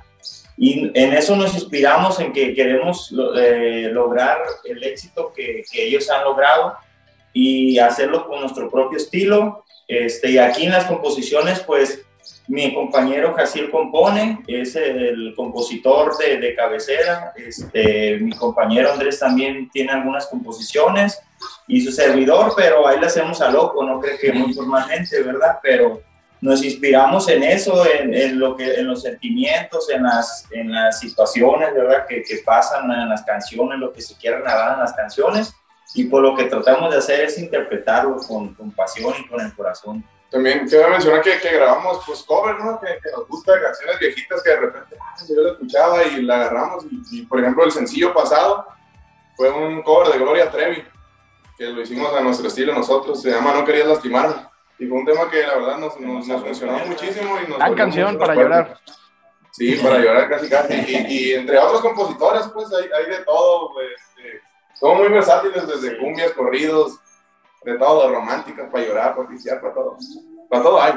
Y 0.57 0.91
en 0.93 1.13
eso 1.13 1.35
nos 1.35 1.53
inspiramos 1.53 2.19
en 2.19 2.31
que 2.31 2.53
queremos 2.53 3.13
eh, 3.37 3.89
lograr 3.91 4.39
el 4.65 4.83
éxito 4.83 5.31
que, 5.35 5.63
que, 5.71 5.87
ellos 5.87 6.09
han 6.09 6.23
logrado 6.23 6.75
y 7.31 7.79
hacerlo 7.79 8.27
con 8.27 8.41
nuestro 8.41 8.69
propio 8.69 8.97
estilo. 8.97 9.63
Este, 9.87 10.31
y 10.31 10.37
aquí 10.37 10.65
en 10.65 10.71
las 10.71 10.85
composiciones, 10.85 11.59
pues 11.61 12.05
mi 12.47 12.73
compañero 12.73 13.33
Jaciel 13.33 13.69
compone, 13.71 14.43
es 14.47 14.75
el 14.75 15.33
compositor 15.35 16.17
de, 16.17 16.37
de 16.37 16.55
cabecera. 16.55 17.33
Este, 17.35 18.17
mi 18.19 18.35
compañero 18.35 18.91
Andrés 18.91 19.19
también 19.19 19.69
tiene 19.71 19.91
algunas 19.91 20.27
composiciones 20.27 21.19
y 21.67 21.81
su 21.81 21.91
servidor, 21.91 22.53
pero 22.55 22.87
ahí 22.87 22.99
le 22.99 23.07
hacemos 23.07 23.41
a 23.41 23.49
loco, 23.49 23.83
no 23.83 23.99
creo 23.99 24.17
que 24.17 24.33
muy 24.33 24.53
formalmente, 24.53 25.21
¿verdad? 25.23 25.59
Pero 25.61 26.01
nos 26.43 26.61
inspiramos 26.61 27.29
en 27.29 27.41
eso, 27.41 27.85
en, 27.85 28.37
lo 28.37 28.57
que, 28.57 28.73
en 28.73 28.87
los 28.87 29.01
sentimientos, 29.01 29.89
en 29.89 30.03
las, 30.03 30.45
en 30.51 30.73
las 30.73 30.99
situaciones 30.99 31.73
¿verdad? 31.73 32.05
Que, 32.05 32.21
que, 32.21 32.39
pasan 32.45 32.91
en 32.91 33.07
las 33.07 33.23
canciones, 33.23 33.79
lo 33.79 33.93
que 33.93 34.01
se 34.01 34.15
quiere 34.17 34.39
narrar 34.39 34.73
en 34.73 34.79
las 34.81 34.93
canciones, 34.93 35.53
y 35.95 36.03
por 36.05 36.21
lo 36.21 36.35
que 36.35 36.45
tratamos 36.45 36.91
de 36.91 36.97
hacer 36.97 37.21
es 37.21 37.37
interpretarlo 37.37 38.17
con, 38.17 38.53
con 38.55 38.71
pasión 38.71 39.13
y 39.19 39.27
con 39.27 39.39
el 39.39 39.53
corazón. 39.53 40.03
También 40.33 40.67
quiero 40.67 40.89
mencionar 40.89 41.21
que, 41.21 41.37
que 41.37 41.53
grabamos 41.53 42.01
pues 42.07 42.23
cover, 42.23 42.59
¿no? 42.59 42.79
Que, 42.79 43.11
nos 43.11 43.27
gusta 43.27 43.53
canciones 43.61 43.99
viejitas 43.99 44.41
que 44.41 44.49
de 44.49 44.59
repente 44.61 44.97
ah, 44.99 45.15
yo 45.29 45.41
la 45.43 45.51
escuchaba 45.51 46.03
y 46.05 46.23
la 46.23 46.35
agarramos. 46.37 46.85
Y, 47.11 47.21
por 47.21 47.39
ejemplo, 47.39 47.63
el 47.63 47.71
sencillo 47.71 48.15
pasado 48.15 48.65
fue 49.37 49.51
un 49.51 49.83
cover 49.83 50.11
de 50.11 50.17
Gloria 50.17 50.49
Trevi, 50.49 50.83
que 51.55 51.65
lo 51.65 51.81
hicimos 51.81 52.11
a 52.15 52.21
nuestro 52.21 52.47
estilo 52.47 52.73
nosotros, 52.73 53.21
se 53.21 53.29
llama 53.29 53.53
No 53.53 53.63
querías 53.63 53.87
lastimarme 53.87 54.33
y 54.79 54.87
fue 54.87 54.97
un 54.97 55.05
tema 55.05 55.29
que 55.29 55.45
la 55.45 55.55
verdad 55.55 55.77
nos, 55.77 55.99
nos, 55.99 56.25
funcionó 56.41 56.79
muchísimo. 56.85 57.37
Y 57.39 57.47
nos 57.47 57.59
Gran 57.59 57.75
canción 57.75 58.17
para 58.17 58.33
llorar. 58.33 58.79
Sí, 59.51 59.75
para 59.75 59.99
llorar 59.99 60.29
casi 60.29 60.49
casi. 60.49 60.73
Y, 60.73 61.33
entre 61.33 61.59
otros 61.59 61.81
compositores, 61.81 62.47
pues 62.47 62.73
hay, 62.73 62.89
hay 62.91 63.05
de 63.11 63.23
todo. 63.23 63.71
Pues, 63.73 63.91
eh, 64.17 64.41
son 64.73 64.97
muy 64.97 65.09
versátiles, 65.09 65.67
desde 65.67 65.99
cumbias, 65.99 66.31
corridos, 66.31 66.99
de 67.65 67.77
todo, 67.77 68.13
románticas, 68.13 68.69
para 68.71 68.85
llorar, 68.85 69.15
para 69.15 69.27
oficiar, 69.27 69.61
para 69.61 69.73
todo. 69.73 69.97
Para 70.49 70.63
todo 70.63 70.81
hay. 70.81 70.93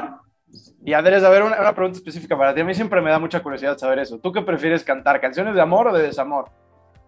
Y 0.83 0.93
Andrés, 0.93 1.23
a 1.23 1.29
ver, 1.29 1.43
una, 1.43 1.59
una, 1.59 1.73
pregunta 1.73 1.97
específica 1.97 2.37
para 2.37 2.53
ti. 2.53 2.61
A 2.61 2.65
mí 2.65 2.73
siempre 2.73 3.01
me 3.01 3.09
da 3.09 3.19
mucha 3.19 3.41
curiosidad 3.41 3.77
saber 3.77 3.99
eso. 3.99 4.19
¿Tú 4.19 4.31
qué 4.31 4.41
prefieres 4.41 4.83
cantar? 4.83 5.19
¿Canciones 5.19 5.55
de 5.55 5.61
amor 5.61 5.87
o 5.87 5.93
de 5.93 6.03
desamor? 6.03 6.49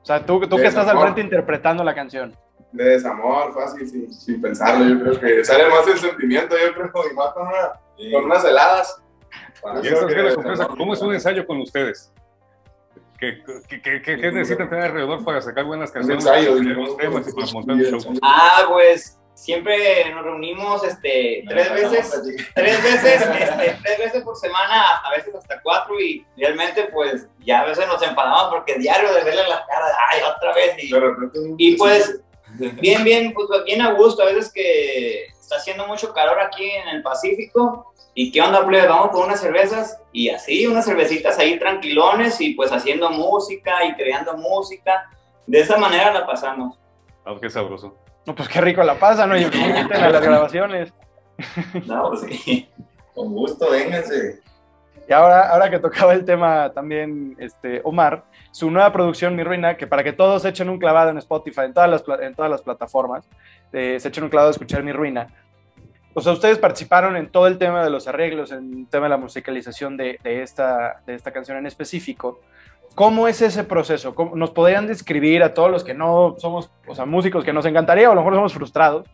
O 0.02 0.06
sea, 0.06 0.26
tú, 0.26 0.40
tú 0.48 0.58
que 0.58 0.68
estás 0.68 0.88
al 0.88 1.00
frente 1.00 1.22
interpretando 1.22 1.84
la 1.84 1.94
canción 1.94 2.36
de 2.72 2.84
desamor, 2.84 3.54
fácil, 3.54 3.88
sin, 3.88 4.14
sin, 4.14 4.42
pensarlo. 4.42 4.86
Yo 4.86 5.00
creo 5.00 5.20
que 5.20 5.46
sale 5.46 5.68
más 5.70 5.88
el 5.88 5.98
sentimiento, 5.98 6.56
yo 6.56 6.74
creo, 6.74 7.12
y 7.12 7.16
más 7.16 7.34
con, 7.34 7.48
una, 7.48 8.12
con 8.12 8.26
unas 8.26 8.46
heladas. 8.46 9.02
¿Y 9.84 10.78
¿Cómo 10.78 10.94
es 10.94 11.02
un 11.02 11.14
ensayo 11.14 11.46
con 11.46 11.60
ustedes? 11.62 12.12
¿Qué, 13.20 13.44
qué, 13.68 14.02
qué, 14.02 14.32
necesitan 14.32 14.70
tener 14.70 14.86
alrededor 14.86 15.26
para 15.26 15.42
sacar 15.42 15.66
buenas 15.66 15.92
canciones? 15.92 16.26
ensayo, 16.26 16.56
temas 16.96 17.28
y 17.28 17.34
para 17.34 17.52
montar 17.52 17.76
un 17.76 17.82
show. 17.82 18.14
Ah, 18.22 18.66
pues 18.70 19.20
siempre 19.40 20.14
nos 20.14 20.26
reunimos 20.26 20.84
este, 20.84 21.46
tres 21.48 21.74
veces, 21.74 22.22
tres 22.54 22.84
veces, 22.84 23.22
este, 23.22 23.78
tres 23.82 23.98
veces 23.98 24.24
por 24.24 24.36
semana, 24.36 24.98
a 24.98 25.12
veces 25.12 25.34
hasta 25.34 25.62
cuatro 25.62 26.00
y 26.00 26.26
realmente 26.36 26.90
pues 26.94 27.28
ya 27.40 27.62
a 27.62 27.66
veces 27.66 27.88
nos 27.88 28.02
enfadamos 28.02 28.50
porque 28.50 28.78
diario 28.78 29.14
de 29.14 29.24
verle 29.24 29.44
la 29.48 29.66
cara, 29.66 29.86
ay, 30.12 30.22
otra 30.36 30.54
vez 30.54 30.76
y, 30.84 30.92
y 31.58 31.78
pues 31.78 32.20
bien, 32.82 33.04
bien, 33.04 33.34
pues 33.34 33.48
bien 33.64 33.82
a 33.82 33.94
gusto, 33.94 34.24
a 34.24 34.26
veces 34.26 34.52
que 34.52 35.28
está 35.28 35.56
haciendo 35.56 35.88
mucho 35.88 36.14
calor 36.14 36.40
aquí 36.42 36.70
en 36.70 36.90
el 36.90 37.02
Pacífico 37.02 37.94
y 38.14 38.34
qué 38.34 38.42
onda, 38.42 38.68
plebe, 38.68 38.88
vamos 38.88 39.12
con 39.12 39.24
unas 39.24 39.40
cervezas 39.40 40.02
y 40.12 40.30
así, 40.30 40.68
unas 40.68 40.84
cervecitas 40.84 41.40
ahí 41.40 41.58
tranquilones 41.58 42.42
y 42.42 42.56
pues 42.56 42.74
haciendo 42.74 43.10
música 43.10 43.86
y 43.86 43.94
creando 43.96 44.36
música, 44.36 45.10
de 45.48 45.62
esa 45.62 45.78
manera 45.78 46.12
la 46.12 46.28
pasamos. 46.28 46.78
Ah, 47.24 47.36
qué 47.40 47.50
sabroso. 47.50 47.96
No, 48.26 48.36
pues 48.36 48.48
qué 48.50 48.62
rico 48.62 48.84
la 48.84 48.96
pasa, 48.96 49.26
¿no? 49.26 49.38
Y 49.38 49.44
a 49.44 50.10
las 50.10 50.22
grabaciones. 50.22 50.94
No, 51.86 52.10
pues 52.10 52.22
sí. 52.22 52.70
Con 53.16 53.34
gusto, 53.34 53.70
vénganse. 53.72 54.40
Y 55.08 55.14
ahora, 55.14 55.50
ahora 55.50 55.70
que 55.72 55.80
tocaba 55.80 56.14
el 56.14 56.24
tema 56.24 56.72
también, 56.72 57.36
este, 57.40 57.82
Omar, 57.84 58.26
su 58.52 58.70
nueva 58.70 58.94
producción, 58.94 59.36
Mi 59.36 59.44
Ruina, 59.44 59.76
que 59.76 59.88
para 59.88 60.04
que 60.04 60.14
todos 60.14 60.46
echen 60.46 60.70
un 60.70 60.78
clavado 60.78 61.10
en 61.10 61.18
Spotify, 61.18 61.62
en 61.62 61.74
todas 61.74 61.90
las, 61.90 62.04
en 62.22 62.36
todas 62.36 62.52
las 62.52 62.62
plataformas, 62.62 63.28
eh, 63.74 64.00
se 64.00 64.10
echen 64.10 64.24
un 64.24 64.30
clavado 64.30 64.50
a 64.50 64.52
escuchar 64.52 64.84
Mi 64.84 64.92
Ruina. 64.92 65.28
O 66.14 66.22
sea, 66.22 66.34
ustedes 66.34 66.60
participaron 66.60 67.16
en 67.18 67.32
todo 67.32 67.48
el 67.48 67.58
tema 67.58 67.84
de 67.84 67.90
los 67.90 68.08
arreglos, 68.08 68.52
en 68.52 68.82
el 68.82 68.88
tema 68.88 69.06
de 69.06 69.10
la 69.10 69.18
musicalización 69.18 69.98
de, 69.98 70.20
de 70.24 70.44
esta, 70.44 71.02
de 71.08 71.16
esta 71.16 71.32
canción 71.32 71.58
en 71.58 71.66
específico. 71.66 72.42
¿Cómo 72.96 73.28
es 73.28 73.42
ese 73.42 73.64
proceso? 73.64 74.14
¿Nos 74.36 74.52
podrían 74.52 74.88
describir 74.88 75.44
a 75.44 75.54
todos 75.54 75.72
los 75.72 75.84
que 75.84 75.94
no 75.94 76.36
somos, 76.38 76.70
o 76.88 76.96
sea, 76.96 77.06
músicos 77.06 77.46
que 77.46 77.54
nos 77.54 77.66
encantaría, 77.66 78.10
o 78.10 78.12
a 78.12 78.16
lo 78.16 78.22
mejor 78.22 78.36
somos 78.36 78.54
frustrados, 78.54 79.08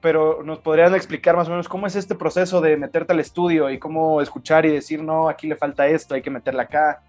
pero 0.00 0.42
nos 0.44 0.60
podrían 0.60 0.94
explicar 0.94 1.36
más 1.36 1.48
o 1.48 1.50
menos 1.50 1.68
cómo 1.68 1.86
es 1.86 1.96
este 1.96 2.14
proceso 2.14 2.60
de 2.60 2.76
meterte 2.76 3.12
al 3.12 3.20
estudio 3.20 3.68
y 3.70 3.78
cómo 3.78 4.20
escuchar 4.20 4.64
y 4.64 4.70
decir, 4.70 5.02
no, 5.02 5.28
aquí 5.28 5.48
le 5.48 5.56
falta 5.56 5.88
esto, 5.88 6.14
hay 6.14 6.22
que 6.22 6.30
meterla 6.30 6.62
acá? 6.62 7.02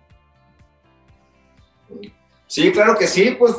Sí, 2.47 2.71
claro 2.71 2.97
que 2.97 3.07
sí, 3.07 3.35
pues 3.37 3.53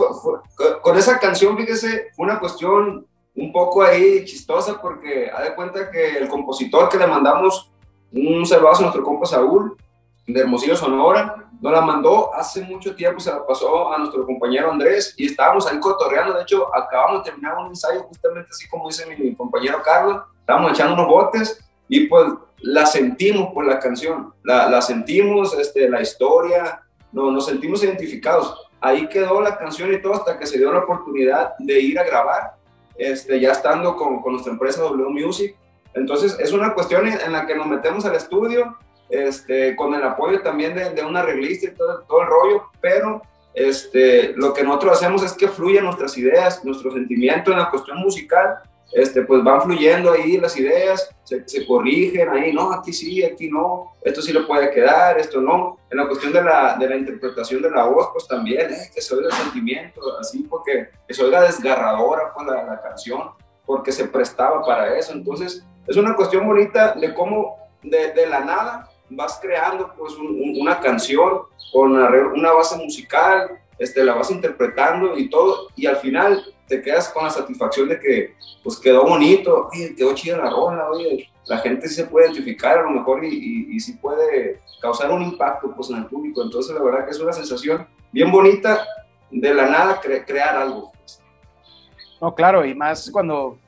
con 0.82 0.96
esa 0.96 1.18
canción, 1.18 1.56
fíjese, 1.56 2.08
fue 2.16 2.26
una 2.26 2.40
cuestión 2.40 3.06
un 3.34 3.52
poco 3.52 3.82
ahí 3.82 4.24
chistosa 4.24 4.80
porque 4.80 5.30
ha 5.32 5.42
de 5.42 5.54
cuenta 5.54 5.90
que 5.90 6.16
el 6.16 6.28
compositor 6.28 6.88
que 6.88 6.98
le 6.98 7.06
mandamos 7.06 7.70
un 8.12 8.44
salvazo 8.46 8.80
a 8.80 8.82
nuestro 8.82 9.04
compa 9.04 9.26
Saúl, 9.26 9.76
de 10.28 10.40
Hermosillo, 10.40 10.76
Sonora, 10.76 11.48
nos 11.60 11.72
la 11.72 11.80
mandó 11.80 12.32
hace 12.34 12.62
mucho 12.62 12.94
tiempo, 12.94 13.18
se 13.18 13.30
la 13.30 13.44
pasó 13.46 13.92
a 13.92 13.98
nuestro 13.98 14.24
compañero 14.26 14.70
Andrés 14.70 15.14
y 15.16 15.26
estábamos 15.26 15.66
ahí 15.66 15.80
cotorreando. 15.80 16.34
De 16.34 16.42
hecho, 16.42 16.72
acabamos 16.74 17.24
de 17.24 17.30
terminar 17.30 17.56
un 17.56 17.68
ensayo 17.68 18.02
justamente 18.02 18.48
así 18.50 18.68
como 18.68 18.88
dice 18.88 19.06
mi, 19.06 19.34
compañero 19.34 19.82
Carlos. 19.82 20.22
Estábamos 20.40 20.72
echando 20.72 20.94
unos 20.94 21.06
botes 21.08 21.64
y 21.88 22.06
pues 22.06 22.30
la 22.58 22.84
sentimos 22.84 23.52
por 23.54 23.66
la 23.66 23.78
canción, 23.78 24.34
la, 24.44 24.68
la 24.68 24.82
sentimos, 24.82 25.54
este, 25.54 25.88
la 25.88 26.02
historia, 26.02 26.82
no, 27.10 27.30
nos 27.30 27.46
sentimos 27.46 27.82
identificados. 27.82 28.68
Ahí 28.80 29.08
quedó 29.08 29.40
la 29.40 29.56
canción 29.56 29.92
y 29.92 30.00
todo 30.00 30.14
hasta 30.14 30.38
que 30.38 30.46
se 30.46 30.58
dio 30.58 30.72
la 30.72 30.80
oportunidad 30.80 31.54
de 31.58 31.80
ir 31.80 31.98
a 31.98 32.04
grabar, 32.04 32.54
este, 32.96 33.40
ya 33.40 33.52
estando 33.52 33.96
con, 33.96 34.20
con 34.20 34.32
nuestra 34.32 34.52
empresa 34.52 34.82
W 34.82 35.08
Music. 35.08 35.56
Entonces 35.94 36.36
es 36.38 36.52
una 36.52 36.74
cuestión 36.74 37.08
en 37.08 37.32
la 37.32 37.46
que 37.46 37.56
nos 37.56 37.66
metemos 37.66 38.04
al 38.04 38.14
estudio, 38.14 38.76
este, 39.10 39.74
con 39.76 39.94
el 39.94 40.02
apoyo 40.02 40.42
también 40.42 40.74
de, 40.74 40.90
de 40.90 41.04
una 41.04 41.20
arreglista 41.20 41.66
y 41.66 41.74
todo, 41.74 42.04
todo, 42.08 42.22
el 42.22 42.26
rollo, 42.28 42.62
pero 42.80 43.22
este, 43.54 44.34
lo 44.36 44.52
que 44.52 44.62
nosotros 44.62 44.98
hacemos 44.98 45.22
es 45.22 45.32
que 45.32 45.48
fluyan 45.48 45.84
nuestras 45.84 46.16
ideas, 46.18 46.64
nuestro 46.64 46.90
sentimiento 46.92 47.50
en 47.50 47.58
la 47.58 47.70
cuestión 47.70 47.98
musical, 47.98 48.58
este, 48.92 49.22
pues 49.22 49.44
van 49.44 49.60
fluyendo 49.60 50.12
ahí 50.12 50.38
las 50.38 50.56
ideas, 50.56 51.10
se, 51.24 51.46
se, 51.46 51.66
corrigen 51.66 52.28
ahí, 52.30 52.52
no, 52.52 52.72
aquí 52.72 52.92
sí, 52.92 53.22
aquí 53.22 53.50
no, 53.50 53.92
esto 54.02 54.22
sí 54.22 54.32
le 54.32 54.44
puede 54.44 54.70
quedar, 54.70 55.18
esto 55.18 55.40
no. 55.40 55.78
En 55.90 55.98
la 55.98 56.06
cuestión 56.06 56.32
de 56.32 56.42
la, 56.42 56.76
de 56.78 56.88
la 56.88 56.96
interpretación 56.96 57.60
de 57.60 57.70
la 57.70 57.84
voz, 57.84 58.08
pues 58.12 58.26
también, 58.26 58.72
eh, 58.72 58.90
que 58.94 59.02
se 59.02 59.14
oiga 59.14 59.26
el 59.28 59.34
sentimiento, 59.34 60.00
así, 60.18 60.46
porque 60.48 60.88
que 61.06 61.12
se 61.12 61.22
oiga 61.22 61.42
desgarradora 61.42 62.32
pues, 62.34 62.46
la, 62.46 62.64
la 62.64 62.80
canción, 62.80 63.30
porque 63.66 63.92
se 63.92 64.06
prestaba 64.06 64.64
para 64.64 64.96
eso. 64.96 65.12
Entonces, 65.12 65.62
es 65.86 65.96
una 65.96 66.16
cuestión 66.16 66.46
bonita 66.46 66.94
de 66.94 67.12
cómo 67.12 67.58
de, 67.82 68.12
de 68.12 68.26
la 68.26 68.40
nada 68.40 68.87
vas 69.10 69.38
creando 69.40 69.92
pues 69.96 70.14
una 70.16 70.80
canción 70.80 71.42
con 71.72 71.92
una 71.92 72.52
base 72.52 72.76
musical, 72.76 73.58
este, 73.78 74.04
la 74.04 74.14
vas 74.14 74.30
interpretando 74.30 75.16
y 75.16 75.28
todo, 75.28 75.68
y 75.76 75.86
al 75.86 75.96
final 75.96 76.42
te 76.66 76.82
quedas 76.82 77.08
con 77.10 77.24
la 77.24 77.30
satisfacción 77.30 77.88
de 77.88 77.98
que 77.98 78.34
pues 78.62 78.76
quedó 78.78 79.04
bonito, 79.04 79.68
quedó 79.96 80.14
chida 80.14 80.36
la 80.36 80.50
rola, 80.50 80.90
oye, 80.90 81.30
la 81.46 81.58
gente 81.58 81.88
se 81.88 82.04
puede 82.04 82.26
identificar 82.26 82.78
a 82.78 82.82
lo 82.82 82.90
mejor 82.90 83.24
y, 83.24 83.28
y, 83.28 83.76
y 83.76 83.80
sí 83.80 83.94
puede 83.94 84.60
causar 84.80 85.10
un 85.10 85.22
impacto 85.22 85.72
pues 85.74 85.90
en 85.90 85.98
el 85.98 86.06
público, 86.06 86.42
entonces 86.42 86.74
la 86.74 86.82
verdad 86.82 87.04
que 87.04 87.12
es 87.12 87.20
una 87.20 87.32
sensación 87.32 87.86
bien 88.12 88.30
bonita 88.30 88.86
de 89.30 89.54
la 89.54 89.66
nada 89.66 90.00
crear 90.00 90.56
algo. 90.56 90.92
Pues. 90.92 91.22
No, 92.20 92.34
claro, 92.34 92.64
y 92.64 92.74
más 92.74 93.10
cuando, 93.10 93.58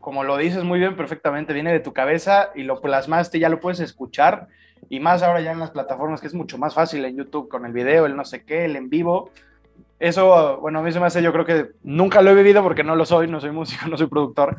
como 0.00 0.24
lo 0.24 0.36
dices 0.36 0.64
muy 0.64 0.78
bien, 0.78 0.96
perfectamente, 0.96 1.52
viene 1.52 1.72
de 1.72 1.80
tu 1.80 1.92
cabeza 1.92 2.50
y 2.54 2.62
lo 2.62 2.80
plasmaste, 2.80 3.38
ya 3.38 3.48
lo 3.48 3.60
puedes 3.60 3.80
escuchar 3.80 4.48
y 4.90 4.98
más 4.98 5.22
ahora 5.22 5.40
ya 5.40 5.52
en 5.52 5.60
las 5.60 5.70
plataformas 5.70 6.20
que 6.20 6.26
es 6.26 6.34
mucho 6.34 6.58
más 6.58 6.74
fácil 6.74 7.04
en 7.04 7.16
YouTube 7.16 7.48
con 7.48 7.64
el 7.64 7.72
video, 7.72 8.06
el 8.06 8.16
no 8.16 8.24
sé 8.24 8.44
qué, 8.44 8.64
el 8.64 8.74
en 8.74 8.90
vivo. 8.90 9.30
Eso, 10.00 10.58
bueno, 10.60 10.80
a 10.80 10.82
mí 10.82 10.90
se 10.90 10.98
me 10.98 11.06
hace, 11.06 11.22
yo 11.22 11.32
creo 11.32 11.44
que 11.44 11.68
nunca 11.84 12.20
lo 12.22 12.30
he 12.30 12.34
vivido 12.34 12.62
porque 12.62 12.82
no 12.82 12.96
lo 12.96 13.04
soy, 13.04 13.28
no 13.28 13.38
soy 13.40 13.52
músico, 13.52 13.86
no 13.88 13.96
soy 13.96 14.08
productor, 14.08 14.56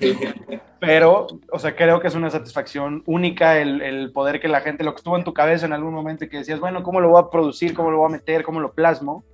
pero, 0.80 1.28
o 1.52 1.60
sea, 1.60 1.76
creo 1.76 2.00
que 2.00 2.08
es 2.08 2.16
una 2.16 2.30
satisfacción 2.30 3.04
única 3.08 3.60
el, 3.60 3.82
el, 3.82 4.14
poder 4.14 4.40
que 4.40 4.48
la 4.48 4.62
gente, 4.62 4.86
lo 4.86 4.94
que 4.94 5.00
estuvo 5.00 5.18
en 5.18 5.26
tu 5.26 5.34
cabeza 5.34 5.66
en 5.66 5.74
algún 5.74 5.94
momento 5.94 6.24
y 6.24 6.30
que 6.30 6.38
decías, 6.38 6.62
bueno, 6.62 6.82
¿cómo 6.82 7.02
lo 7.02 7.10
voy 7.10 7.22
a 7.22 7.30
producir? 7.30 7.74
¿Cómo 7.74 7.92
lo 7.92 7.98
voy 7.98 8.08
a 8.08 8.14
meter? 8.14 8.44
¿Cómo 8.44 8.62
lo 8.62 8.72
plasmo? 8.72 9.26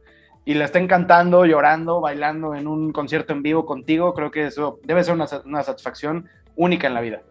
Y 0.46 0.56
la 0.56 0.66
estén 0.66 0.88
cantando, 0.88 1.46
llorando, 1.46 2.02
bailando 2.02 2.56
en 2.56 2.68
un 2.68 2.92
concierto 2.92 3.34
en 3.34 3.44
vivo 3.44 3.68
contigo, 3.68 4.16
creo 4.16 4.32
que 4.32 4.48
eso 4.48 4.80
debe 4.84 5.04
ser 5.04 5.14
una, 5.14 5.28
una 5.46 5.62
satisfacción 5.62 6.28
única 6.56 6.88
en 6.88 6.94
la 6.96 7.02
vida. 7.02 7.22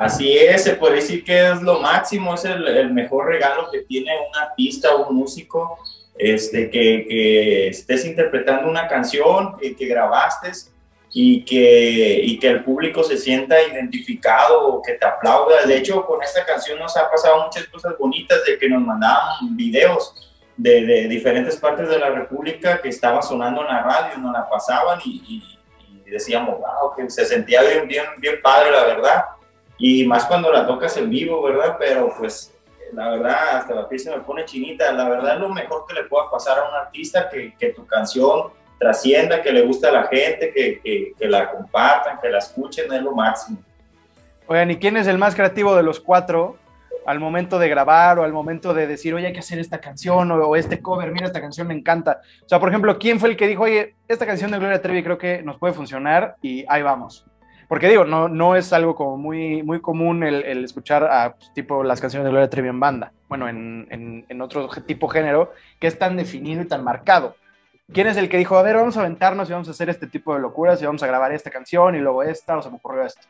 Así 0.00 0.34
es, 0.34 0.64
se 0.64 0.76
puede 0.76 0.94
decir 0.94 1.22
que 1.22 1.50
es 1.50 1.60
lo 1.60 1.78
máximo, 1.78 2.32
es 2.32 2.46
el, 2.46 2.66
el 2.66 2.90
mejor 2.90 3.26
regalo 3.26 3.70
que 3.70 3.80
tiene 3.80 4.10
un 4.16 4.34
artista 4.34 4.94
o 4.94 5.08
un 5.10 5.16
músico, 5.16 5.78
este, 6.16 6.70
que, 6.70 7.04
que 7.06 7.68
estés 7.68 8.06
interpretando 8.06 8.66
una 8.66 8.88
canción 8.88 9.58
que, 9.58 9.76
que 9.76 9.84
grabaste 9.84 10.52
y 11.12 11.44
que, 11.44 12.18
y 12.24 12.38
que 12.38 12.48
el 12.48 12.64
público 12.64 13.04
se 13.04 13.18
sienta 13.18 13.60
identificado 13.62 14.68
o 14.68 14.80
que 14.80 14.94
te 14.94 15.04
aplauda. 15.04 15.66
De 15.66 15.76
hecho, 15.76 16.06
con 16.06 16.22
esta 16.22 16.46
canción 16.46 16.78
nos 16.78 16.96
ha 16.96 17.10
pasado 17.10 17.44
muchas 17.44 17.66
cosas 17.66 17.92
bonitas 17.98 18.42
de 18.46 18.58
que 18.58 18.70
nos 18.70 18.80
mandaban 18.80 19.54
videos 19.54 20.14
de, 20.56 20.86
de 20.86 21.08
diferentes 21.08 21.58
partes 21.58 21.90
de 21.90 21.98
la 21.98 22.08
República 22.08 22.80
que 22.80 22.88
estaba 22.88 23.20
sonando 23.20 23.60
en 23.60 23.66
la 23.66 23.82
radio, 23.82 24.16
nos 24.16 24.32
la 24.32 24.48
pasaban 24.48 24.98
y, 25.04 25.22
y, 25.28 26.06
y 26.06 26.10
decíamos, 26.10 26.56
wow, 26.58 26.94
que 26.96 27.10
se 27.10 27.26
sentía 27.26 27.60
bien, 27.60 27.86
bien, 27.86 28.06
bien 28.16 28.40
padre, 28.40 28.70
la 28.70 28.84
verdad 28.84 29.24
y 29.80 30.06
más 30.06 30.26
cuando 30.26 30.52
la 30.52 30.66
tocas 30.66 30.96
en 30.98 31.08
vivo, 31.08 31.42
¿verdad? 31.42 31.76
Pero 31.78 32.12
pues 32.16 32.54
la 32.92 33.08
verdad, 33.10 33.56
hasta 33.56 33.74
la 33.74 33.88
piel 33.88 34.00
se 34.00 34.10
me 34.10 34.22
pone 34.22 34.44
chinita. 34.44 34.92
La 34.92 35.08
verdad 35.08 35.38
lo 35.38 35.48
mejor 35.48 35.86
que 35.88 35.94
le 35.94 36.04
pueda 36.04 36.30
pasar 36.30 36.58
a 36.58 36.68
un 36.68 36.74
artista, 36.74 37.28
que, 37.28 37.54
que 37.58 37.70
tu 37.70 37.86
canción 37.86 38.50
trascienda, 38.78 39.42
que 39.42 39.52
le 39.52 39.62
guste 39.62 39.86
a 39.88 39.92
la 39.92 40.06
gente, 40.06 40.52
que, 40.52 40.80
que, 40.80 41.12
que, 41.18 41.28
la 41.28 41.50
compartan, 41.50 42.18
que 42.20 42.28
la 42.28 42.38
escuchen, 42.38 42.92
es 42.92 43.02
lo 43.02 43.14
máximo. 43.14 43.58
Oigan, 44.46 44.70
¿y 44.70 44.76
quién 44.76 44.96
es 44.96 45.06
el 45.06 45.18
más 45.18 45.34
creativo 45.34 45.74
de 45.76 45.82
los 45.82 46.00
cuatro 46.00 46.56
al 47.06 47.20
momento 47.20 47.58
de 47.58 47.68
grabar 47.68 48.18
o 48.18 48.24
al 48.24 48.32
momento 48.32 48.74
de 48.74 48.86
decir, 48.86 49.14
oye, 49.14 49.28
hay 49.28 49.32
que 49.32 49.40
hacer 49.40 49.58
esta 49.58 49.80
canción 49.80 50.30
o, 50.30 50.36
o 50.46 50.56
este 50.56 50.80
cover, 50.80 51.10
mira, 51.10 51.26
esta 51.26 51.40
canción 51.40 51.66
me 51.66 51.74
encanta? 51.74 52.20
O 52.44 52.48
sea, 52.48 52.58
por 52.58 52.68
ejemplo, 52.68 52.98
¿quién 52.98 53.20
fue 53.20 53.30
el 53.30 53.36
que 53.36 53.46
dijo, 53.46 53.64
oye, 53.64 53.96
esta 54.08 54.26
canción 54.26 54.50
de 54.50 54.58
Gloria 54.58 54.82
Trevi 54.82 55.02
creo 55.02 55.18
que 55.18 55.42
nos 55.42 55.58
puede 55.58 55.72
funcionar 55.72 56.36
y 56.42 56.64
ahí 56.68 56.82
vamos? 56.82 57.29
Porque 57.70 57.88
digo, 57.88 58.04
no, 58.04 58.28
no 58.28 58.56
es 58.56 58.72
algo 58.72 58.96
como 58.96 59.16
muy, 59.16 59.62
muy 59.62 59.80
común 59.80 60.24
el, 60.24 60.64
escuchar 60.64 61.04
a 61.04 61.36
pues, 61.36 61.52
tipo 61.54 61.84
las 61.84 62.00
canciones 62.00 62.24
de 62.24 62.32
Gloria 62.32 62.50
Trevi 62.50 62.68
en 62.68 62.80
banda, 62.80 63.12
bueno, 63.28 63.48
en, 63.48 64.26
en, 64.28 64.42
otro 64.42 64.68
tipo 64.84 65.06
género, 65.06 65.52
que 65.78 65.86
es 65.86 65.96
tan 65.96 66.16
definido 66.16 66.62
y 66.62 66.64
tan 66.66 66.82
marcado. 66.82 67.36
¿Quién 67.92 68.08
es 68.08 68.16
el 68.16 68.28
que 68.28 68.38
dijo, 68.38 68.58
a 68.58 68.64
ver, 68.64 68.74
vamos 68.74 68.96
a 68.96 69.02
aventarnos 69.02 69.48
y 69.48 69.52
vamos 69.52 69.68
a 69.68 69.70
hacer 69.70 69.88
este 69.88 70.08
tipo 70.08 70.34
de 70.34 70.40
locuras 70.40 70.82
y 70.82 70.86
vamos 70.86 71.04
a 71.04 71.06
grabar 71.06 71.30
esta 71.30 71.48
canción 71.48 71.94
y 71.94 72.00
luego 72.00 72.24
esta, 72.24 72.58
o 72.58 72.62
se 72.62 72.70
me 72.70 72.74
ocurrió 72.74 73.04
esto? 73.04 73.22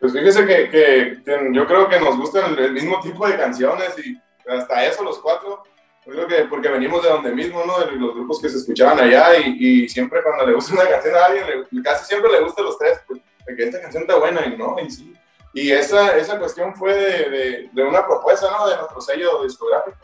Pues 0.00 0.14
fíjese 0.14 0.46
que, 0.46 0.70
que, 0.70 1.18
yo 1.52 1.66
creo 1.66 1.86
que 1.86 2.00
nos 2.00 2.16
gustan 2.16 2.56
el, 2.58 2.72
mismo 2.72 2.98
tipo 3.00 3.28
de 3.28 3.36
canciones 3.36 3.94
y 4.02 4.18
hasta 4.48 4.86
eso 4.86 5.04
los 5.04 5.18
cuatro. 5.18 5.64
Yo 6.06 6.12
creo 6.12 6.26
que 6.26 6.44
porque 6.44 6.70
venimos 6.70 7.02
de 7.02 7.10
donde 7.10 7.30
mismo, 7.34 7.62
¿no? 7.66 7.78
De 7.80 7.92
los 7.92 8.14
grupos 8.14 8.40
que 8.40 8.48
se 8.48 8.56
escuchaban 8.56 9.00
allá 9.00 9.36
y, 9.36 9.86
siempre 9.86 10.22
cuando 10.22 10.46
le 10.46 10.54
gusta 10.54 10.72
una 10.72 10.88
canción 10.88 11.14
a 11.14 11.26
alguien, 11.26 11.82
casi 11.82 12.06
siempre 12.06 12.32
le 12.32 12.40
gusta 12.40 12.62
los 12.62 12.78
tres. 12.78 13.02
Pues, 13.06 13.20
de 13.46 13.56
que 13.56 13.64
esta 13.64 13.80
canción 13.80 14.02
está 14.02 14.16
buena 14.16 14.44
y 14.46 14.56
no, 14.56 14.76
y 14.80 14.90
sí. 14.90 15.14
Y 15.52 15.70
esa, 15.70 16.16
esa 16.16 16.38
cuestión 16.38 16.74
fue 16.74 16.94
de, 16.94 17.30
de, 17.30 17.70
de, 17.72 17.82
una 17.84 18.04
propuesta, 18.04 18.50
¿no? 18.50 18.68
De 18.68 18.76
nuestro 18.76 19.00
sello 19.00 19.44
discográfico. 19.44 19.96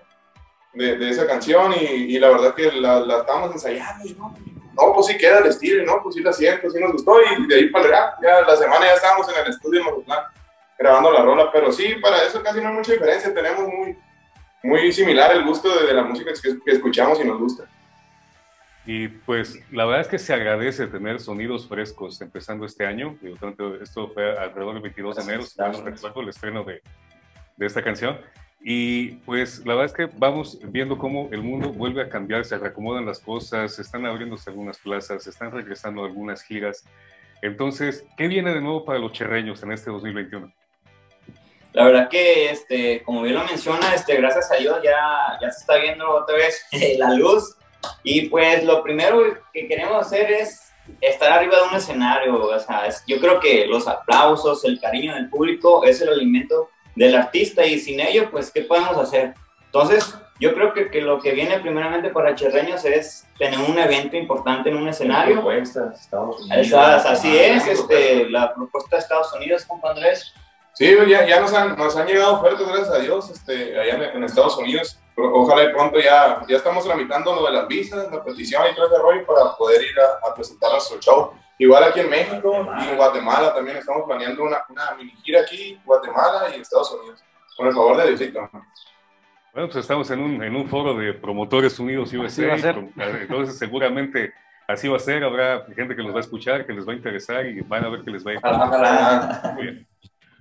de, 0.74 0.96
de 0.96 1.10
esa 1.10 1.26
canción 1.26 1.72
y, 1.72 2.14
y, 2.14 2.18
la 2.20 2.28
verdad 2.28 2.54
que 2.54 2.70
la, 2.70 3.00
la 3.00 3.18
estábamos 3.18 3.52
ensayando 3.52 4.06
y 4.06 4.14
no, 4.14 4.32
no, 4.74 4.92
pues 4.94 5.06
sí 5.06 5.18
queda 5.18 5.38
el 5.40 5.46
estilo 5.46 5.82
y 5.82 5.86
no, 5.86 6.00
pues 6.02 6.14
sí 6.14 6.22
la 6.22 6.32
siento, 6.32 6.70
sí 6.70 6.78
nos 6.78 6.92
gustó 6.92 7.16
y 7.20 7.46
de 7.48 7.54
ahí 7.56 7.68
para 7.70 7.84
el 7.84 7.90
rap, 7.90 8.22
ya 8.22 8.42
la 8.42 8.56
semana 8.56 8.86
ya 8.86 8.94
estábamos 8.94 9.28
en 9.28 9.44
el 9.44 9.50
estudio 9.50 10.04
grabando 10.78 11.10
la 11.10 11.22
rola, 11.22 11.50
pero 11.52 11.72
sí, 11.72 11.96
para 11.96 12.22
eso 12.22 12.42
casi 12.42 12.60
no 12.60 12.68
hay 12.68 12.74
mucha 12.74 12.92
diferencia, 12.92 13.34
tenemos 13.34 13.66
muy, 13.66 13.98
muy 14.62 14.92
similar 14.92 15.32
el 15.32 15.44
gusto 15.44 15.68
de, 15.80 15.88
de 15.88 15.92
la 15.92 16.04
música 16.04 16.30
que, 16.32 16.60
que 16.64 16.70
escuchamos 16.70 17.20
y 17.20 17.24
nos 17.24 17.38
gusta. 17.38 17.64
Y 18.86 19.08
pues 19.08 19.60
la 19.70 19.84
verdad 19.84 20.00
es 20.00 20.08
que 20.08 20.18
se 20.18 20.32
agradece 20.32 20.86
tener 20.86 21.20
sonidos 21.20 21.68
frescos 21.68 22.20
empezando 22.20 22.64
este 22.64 22.86
año. 22.86 23.18
Esto 23.80 24.08
fue 24.08 24.38
alrededor 24.38 24.74
del 24.74 24.82
22 24.82 25.16
de 25.16 25.22
enero, 25.22 25.42
si 25.42 25.60
no 25.60 25.72
recuerdo, 25.82 26.20
el 26.22 26.28
estreno 26.30 26.64
de, 26.64 26.82
de, 27.56 27.66
esta 27.66 27.82
canción. 27.82 28.18
Y 28.62 29.12
pues 29.26 29.64
la 29.66 29.74
verdad 29.74 29.86
es 29.86 29.92
que 29.92 30.16
vamos 30.18 30.58
viendo 30.64 30.98
cómo 30.98 31.28
el 31.30 31.42
mundo 31.42 31.72
vuelve 31.72 32.02
a 32.02 32.08
cambiar, 32.08 32.44
se 32.44 32.58
reacomodan 32.58 33.06
las 33.06 33.20
cosas, 33.20 33.74
se 33.74 33.82
están 33.82 34.06
abriéndose 34.06 34.50
algunas 34.50 34.78
plazas, 34.78 35.24
se 35.24 35.30
están 35.30 35.50
regresando 35.50 36.04
algunas 36.04 36.42
giras. 36.42 36.84
Entonces, 37.42 38.04
¿qué 38.16 38.28
viene 38.28 38.52
de 38.52 38.60
nuevo 38.60 38.84
para 38.84 38.98
los 38.98 39.12
cherreños 39.12 39.62
en 39.62 39.72
este 39.72 39.90
2021? 39.90 40.52
La 41.72 41.84
verdad 41.84 42.08
que, 42.08 42.50
este, 42.50 43.02
como 43.02 43.22
bien 43.22 43.36
lo 43.36 43.44
menciona, 43.44 43.94
este, 43.94 44.16
gracias 44.16 44.50
a 44.50 44.56
Dios 44.56 44.80
ya, 44.82 45.38
ya 45.40 45.50
se 45.50 45.60
está 45.60 45.76
viendo 45.76 46.10
otra 46.10 46.36
vez 46.36 46.66
la 46.98 47.14
luz 47.14 47.56
y 48.02 48.28
pues 48.28 48.64
lo 48.64 48.82
primero 48.82 49.22
que 49.52 49.68
queremos 49.68 50.06
hacer 50.06 50.30
es 50.30 50.72
estar 51.00 51.32
arriba 51.32 51.56
de 51.56 51.68
un 51.68 51.74
escenario. 51.76 52.42
O 52.42 52.58
sea, 52.58 52.86
es, 52.86 53.02
yo 53.06 53.20
creo 53.20 53.40
que 53.40 53.66
los 53.66 53.86
aplausos, 53.86 54.64
el 54.64 54.80
cariño 54.80 55.14
del 55.14 55.28
público 55.28 55.84
es 55.84 56.00
el 56.00 56.08
alimento 56.08 56.70
del 56.94 57.14
artista 57.14 57.64
y 57.64 57.78
sin 57.78 58.00
ello, 58.00 58.30
pues, 58.30 58.50
¿qué 58.50 58.62
podemos 58.62 58.96
hacer? 58.96 59.34
Entonces, 59.66 60.14
yo 60.40 60.54
creo 60.54 60.72
que, 60.72 60.90
que 60.90 61.00
lo 61.02 61.20
que 61.20 61.32
viene 61.32 61.58
primeramente 61.60 62.10
para 62.10 62.34
Cherreños 62.34 62.84
es 62.84 63.26
tener 63.38 63.58
un 63.58 63.78
evento 63.78 64.16
importante 64.16 64.70
en 64.70 64.76
un 64.76 64.88
escenario. 64.88 65.34
Propuestas, 65.34 66.00
Estados 66.00 66.40
Unidos. 66.40 66.66
Esas, 66.66 67.06
así 67.06 67.36
es, 67.36 67.66
este, 67.66 68.28
la 68.30 68.54
propuesta 68.54 68.96
de 68.96 69.02
Estados 69.02 69.32
Unidos, 69.34 69.64
compa 69.66 69.90
Andrés. 69.90 70.32
Sí, 70.74 70.94
ya, 71.08 71.26
ya 71.26 71.40
nos, 71.40 71.52
han, 71.52 71.76
nos 71.76 71.94
han 71.96 72.06
llegado 72.06 72.40
ofertas, 72.40 72.66
gracias 72.66 72.90
a 72.90 72.98
Dios, 72.98 73.30
este, 73.30 73.78
allá 73.78 73.94
en, 73.96 74.02
en 74.16 74.24
Estados 74.24 74.56
Unidos 74.56 74.99
ojalá 75.16 75.62
de 75.62 75.70
pronto 75.70 75.98
ya, 75.98 76.44
ya 76.48 76.56
estamos 76.56 76.84
tramitando 76.84 77.34
lo 77.34 77.46
de 77.46 77.52
las 77.52 77.68
visas, 77.68 78.10
la 78.10 78.22
petición 78.24 78.62
y 78.70 78.74
todo 78.74 78.86
ese 78.86 78.98
rollo 78.98 79.26
para 79.26 79.56
poder 79.56 79.82
ir 79.82 79.98
a, 79.98 80.28
a 80.28 80.34
presentar 80.34 80.72
nuestro 80.72 81.00
show. 81.00 81.32
Igual 81.58 81.84
aquí 81.84 82.00
en 82.00 82.08
México 82.08 82.66
y 82.80 82.88
en 82.88 82.96
Guatemala 82.96 83.54
también 83.54 83.76
estamos 83.76 84.04
planeando 84.06 84.44
una, 84.44 84.64
una 84.70 84.94
mini 84.96 85.12
gira 85.22 85.42
aquí, 85.42 85.78
Guatemala 85.84 86.56
y 86.56 86.60
Estados 86.60 86.90
Unidos, 86.92 87.22
con 87.56 87.66
el 87.66 87.74
favor 87.74 87.98
de 87.98 88.08
Diosito. 88.08 88.48
Bueno, 89.52 89.68
pues 89.68 89.76
estamos 89.76 90.10
en 90.10 90.20
un, 90.20 90.42
en 90.42 90.56
un 90.56 90.68
foro 90.68 90.94
de 90.94 91.12
promotores 91.12 91.78
unidos 91.78 92.12
USA, 92.14 92.54
entonces 92.96 93.58
seguramente 93.58 94.32
así 94.68 94.88
va 94.88 94.96
a 94.96 95.00
ser, 95.00 95.22
habrá 95.22 95.66
gente 95.74 95.94
que 95.94 96.02
los 96.02 96.14
va 96.14 96.18
a 96.18 96.20
escuchar, 96.20 96.64
que 96.64 96.72
les 96.72 96.88
va 96.88 96.92
a 96.92 96.96
interesar 96.96 97.44
y 97.44 97.60
van 97.60 97.84
a 97.84 97.88
ver 97.88 98.04
que 98.04 98.10
les 98.10 98.24
va 98.24 98.30
a 98.30 99.60
ir. 99.60 99.86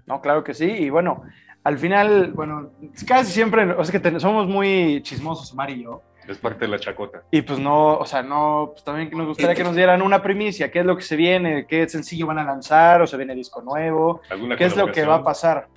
No, 0.05 0.21
claro 0.21 0.43
que 0.43 0.53
sí, 0.53 0.69
y 0.69 0.89
bueno, 0.89 1.23
al 1.63 1.77
final, 1.77 2.31
bueno, 2.33 2.71
casi 3.05 3.31
siempre, 3.31 3.71
o 3.71 3.83
sea 3.83 3.99
que 3.99 4.19
somos 4.19 4.47
muy 4.47 5.01
chismosos, 5.03 5.51
Omar 5.51 5.69
y 5.69 5.83
yo. 5.83 6.01
Es 6.27 6.37
parte 6.37 6.65
de 6.65 6.67
la 6.67 6.79
chacota. 6.79 7.23
Y 7.31 7.41
pues 7.41 7.57
no, 7.57 7.97
o 7.97 8.05
sea, 8.05 8.21
no, 8.21 8.69
pues 8.71 8.83
también 8.83 9.09
nos 9.11 9.27
gustaría 9.27 9.55
que 9.55 9.63
nos 9.63 9.75
dieran 9.75 10.01
una 10.01 10.21
primicia, 10.21 10.69
qué 10.69 10.79
es 10.79 10.85
lo 10.85 10.95
que 10.95 11.01
se 11.01 11.15
viene, 11.15 11.65
qué 11.65 11.89
sencillo 11.89 12.27
van 12.27 12.37
a 12.37 12.43
lanzar, 12.43 13.01
o 13.01 13.07
se 13.07 13.17
viene 13.17 13.33
disco 13.33 13.61
nuevo, 13.61 14.21
qué 14.57 14.65
es 14.65 14.77
lo 14.77 14.91
que 14.91 15.05
va 15.05 15.15
a 15.15 15.23
pasar. 15.23 15.67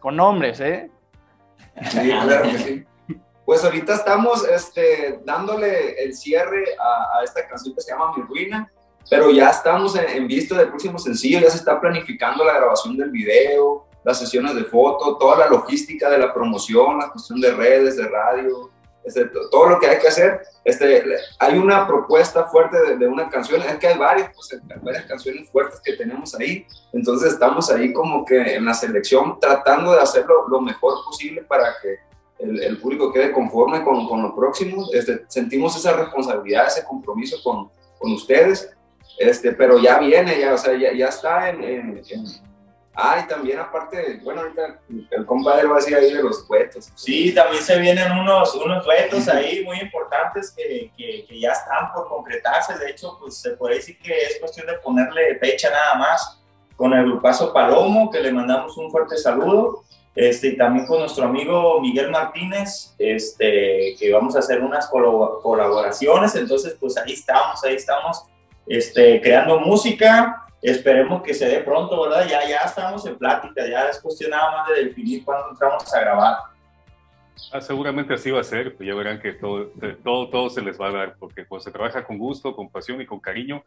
Con 0.00 0.16
nombres, 0.16 0.60
¿eh? 0.60 0.90
Sí, 1.88 2.10
claro 2.10 2.50
que 2.50 2.58
sí. 2.58 2.84
Pues 3.44 3.64
ahorita 3.64 3.94
estamos 3.94 4.46
este, 4.48 5.20
dándole 5.24 6.02
el 6.02 6.14
cierre 6.14 6.64
a, 6.78 7.18
a, 7.18 7.24
esta 7.24 7.46
canción 7.46 7.74
que 7.74 7.80
se 7.80 7.92
llama 7.92 8.12
Mi 8.16 8.22
Ruina, 8.22 8.70
pero 9.08 9.30
ya 9.30 9.50
estamos 9.50 9.96
en, 9.96 10.08
en 10.08 10.26
visto 10.26 10.54
del 10.54 10.68
próximo 10.68 10.98
sencillo, 10.98 11.40
ya 11.40 11.50
se 11.50 11.58
está 11.58 11.80
planificando 11.80 12.44
la 12.44 12.54
grabación 12.54 12.96
del 12.96 13.10
video, 13.10 13.86
las 14.04 14.18
sesiones 14.18 14.54
de 14.54 14.64
foto, 14.64 15.16
toda 15.16 15.38
la 15.38 15.48
logística 15.48 16.08
de 16.08 16.18
la 16.18 16.32
promoción, 16.32 16.98
la 16.98 17.10
cuestión 17.10 17.40
de 17.40 17.52
redes, 17.52 17.96
de 17.96 18.08
radio, 18.08 18.70
este, 19.04 19.26
todo 19.50 19.68
lo 19.68 19.80
que 19.80 19.86
hay 19.86 19.98
que 19.98 20.08
hacer. 20.08 20.40
Este, 20.64 21.04
hay 21.38 21.58
una 21.58 21.86
propuesta 21.86 22.44
fuerte 22.44 22.80
de, 22.82 22.96
de, 22.98 23.08
una 23.08 23.28
canción, 23.28 23.62
es 23.62 23.78
que 23.78 23.88
hay 23.88 23.98
varias, 23.98 24.30
pues, 24.34 24.60
varias 24.82 25.06
canciones 25.06 25.48
fuertes 25.50 25.80
que 25.80 25.94
tenemos 25.94 26.34
ahí, 26.34 26.66
entonces 26.92 27.32
estamos 27.32 27.70
ahí 27.70 27.92
como 27.92 28.24
que 28.24 28.54
en 28.54 28.64
la 28.64 28.74
selección 28.74 29.38
tratando 29.40 29.92
de 29.92 30.00
hacerlo 30.00 30.48
lo 30.48 30.60
mejor 30.60 30.94
posible 31.04 31.42
para 31.42 31.74
que 31.82 31.96
el, 32.40 32.62
el 32.62 32.78
público 32.78 33.12
quede 33.12 33.32
conforme 33.32 33.82
con, 33.84 34.08
con 34.08 34.22
lo 34.22 34.34
próximo. 34.34 34.86
Este, 34.92 35.24
sentimos 35.28 35.76
esa 35.76 35.92
responsabilidad, 35.92 36.66
ese 36.66 36.84
compromiso 36.84 37.36
con, 37.42 37.70
con 37.98 38.12
ustedes, 38.12 38.70
este, 39.18 39.52
pero 39.52 39.78
ya 39.78 39.98
viene, 39.98 40.38
ya, 40.40 40.54
o 40.54 40.58
sea, 40.58 40.74
ya, 40.74 40.92
ya 40.92 41.08
está 41.08 41.50
en, 41.50 41.62
en, 41.62 42.02
en 42.08 42.49
Ah, 43.02 43.22
y 43.24 43.28
también 43.28 43.58
aparte, 43.58 44.20
bueno, 44.22 44.42
ahorita 44.42 44.78
el 45.10 45.24
compadre 45.24 45.66
va 45.66 45.76
a 45.76 45.78
decir 45.78 45.96
ahí 45.96 46.12
de 46.12 46.22
los 46.22 46.46
duetos. 46.46 46.92
Sí, 46.94 47.34
también 47.34 47.62
se 47.62 47.78
vienen 47.78 48.12
unos, 48.12 48.54
unos 48.54 48.84
duetos 48.84 49.26
ahí 49.28 49.64
muy 49.64 49.80
importantes 49.80 50.50
que, 50.50 50.92
que, 50.94 51.24
que, 51.26 51.40
ya 51.40 51.52
están 51.52 51.92
por 51.94 52.08
concretarse. 52.08 52.78
De 52.78 52.90
hecho, 52.90 53.16
pues 53.18 53.38
se 53.38 53.52
puede 53.52 53.76
decir 53.76 53.98
que 53.98 54.12
es 54.12 54.38
cuestión 54.38 54.66
de 54.66 54.74
ponerle 54.74 55.38
fecha 55.38 55.70
nada 55.70 55.94
más 55.94 56.42
con 56.76 56.92
el 56.92 57.06
grupazo 57.06 57.54
Palomo, 57.54 58.10
que 58.10 58.20
le 58.20 58.32
mandamos 58.32 58.76
un 58.76 58.90
fuerte 58.90 59.16
saludo. 59.16 59.82
Este, 60.14 60.48
y 60.48 60.56
también 60.58 60.86
con 60.86 60.98
nuestro 60.98 61.24
amigo 61.24 61.80
Miguel 61.80 62.10
Martínez, 62.10 62.94
este, 62.98 63.96
que 63.98 64.12
vamos 64.12 64.36
a 64.36 64.40
hacer 64.40 64.60
unas 64.60 64.88
colaboraciones. 64.88 66.34
Entonces, 66.34 66.76
pues 66.78 66.98
ahí 66.98 67.14
estamos, 67.14 67.64
ahí 67.64 67.76
estamos 67.76 68.24
este, 68.66 69.22
creando 69.22 69.58
música 69.58 70.46
esperemos 70.62 71.22
que 71.22 71.34
se 71.34 71.46
dé 71.46 71.60
pronto, 71.60 72.02
¿verdad? 72.02 72.26
Ya, 72.28 72.46
ya 72.48 72.58
estamos 72.58 73.04
en 73.06 73.16
plática, 73.16 73.66
ya 73.66 73.88
es 73.88 74.00
cuestión 74.00 74.30
nada 74.30 74.50
más 74.50 74.68
de 74.68 74.84
definir 74.84 75.24
cuándo 75.24 75.50
entramos 75.50 75.94
a 75.94 76.00
grabar. 76.00 76.36
Ah, 77.52 77.60
seguramente 77.60 78.14
así 78.14 78.30
va 78.30 78.40
a 78.40 78.44
ser, 78.44 78.76
pues 78.76 78.86
ya 78.86 78.94
verán 78.94 79.18
que 79.18 79.32
todo, 79.32 79.72
todo, 80.04 80.28
todo 80.28 80.50
se 80.50 80.60
les 80.60 80.80
va 80.80 80.88
a 80.88 80.92
dar, 80.92 81.16
porque 81.18 81.46
cuando 81.46 81.64
se 81.64 81.70
trabaja 81.70 82.04
con 82.04 82.18
gusto, 82.18 82.54
con 82.54 82.68
pasión 82.68 83.00
y 83.00 83.06
con 83.06 83.18
cariño, 83.18 83.64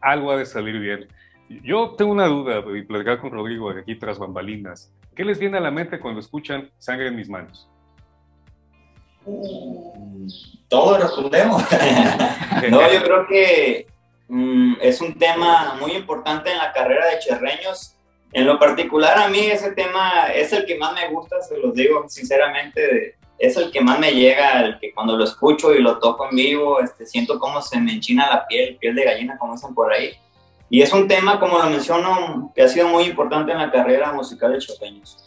algo 0.00 0.30
ha 0.30 0.36
de 0.36 0.46
salir 0.46 0.78
bien. 0.78 1.08
Yo 1.48 1.94
tengo 1.96 2.12
una 2.12 2.26
duda, 2.26 2.62
y 2.76 2.82
platicar 2.82 3.20
con 3.20 3.30
Rodrigo 3.30 3.70
aquí 3.70 3.96
tras 3.96 4.18
bambalinas. 4.18 4.92
¿Qué 5.14 5.24
les 5.24 5.38
viene 5.38 5.58
a 5.58 5.60
la 5.60 5.70
mente 5.70 5.98
cuando 5.98 6.20
escuchan 6.20 6.70
Sangre 6.78 7.08
en 7.08 7.16
mis 7.16 7.28
manos? 7.28 7.68
Uh, 9.24 10.26
todo 10.68 10.98
respondemos. 10.98 11.62
no, 12.70 12.92
yo 12.92 13.02
creo 13.02 13.26
que 13.26 13.86
Mm, 14.28 14.74
es 14.80 15.00
un 15.00 15.14
tema 15.14 15.76
muy 15.80 15.92
importante 15.92 16.50
en 16.50 16.58
la 16.58 16.72
carrera 16.72 17.06
de 17.06 17.18
Cherreños. 17.20 17.94
En 18.32 18.46
lo 18.46 18.58
particular, 18.58 19.18
a 19.18 19.28
mí 19.28 19.38
ese 19.38 19.72
tema 19.72 20.26
es 20.34 20.52
el 20.52 20.66
que 20.66 20.76
más 20.76 20.94
me 20.94 21.08
gusta, 21.08 21.40
se 21.42 21.56
los 21.58 21.74
digo 21.74 22.04
sinceramente, 22.08 23.16
es 23.38 23.56
el 23.56 23.70
que 23.70 23.80
más 23.80 23.98
me 23.98 24.12
llega, 24.12 24.62
el 24.62 24.78
que 24.78 24.92
cuando 24.92 25.16
lo 25.16 25.24
escucho 25.24 25.74
y 25.74 25.80
lo 25.80 25.98
toco 25.98 26.28
en 26.28 26.36
vivo, 26.36 26.80
este, 26.80 27.06
siento 27.06 27.38
como 27.38 27.62
se 27.62 27.80
me 27.80 27.92
enchina 27.92 28.28
la 28.28 28.46
piel, 28.46 28.76
piel 28.76 28.94
de 28.94 29.04
gallina, 29.04 29.38
como 29.38 29.54
dicen 29.54 29.74
por 29.74 29.92
ahí. 29.92 30.12
Y 30.68 30.82
es 30.82 30.92
un 30.92 31.06
tema, 31.06 31.38
como 31.38 31.58
lo 31.58 31.70
menciono, 31.70 32.52
que 32.54 32.62
ha 32.62 32.68
sido 32.68 32.88
muy 32.88 33.04
importante 33.04 33.52
en 33.52 33.58
la 33.58 33.70
carrera 33.70 34.12
musical 34.12 34.52
de 34.52 34.58
Cherreños. 34.58 35.25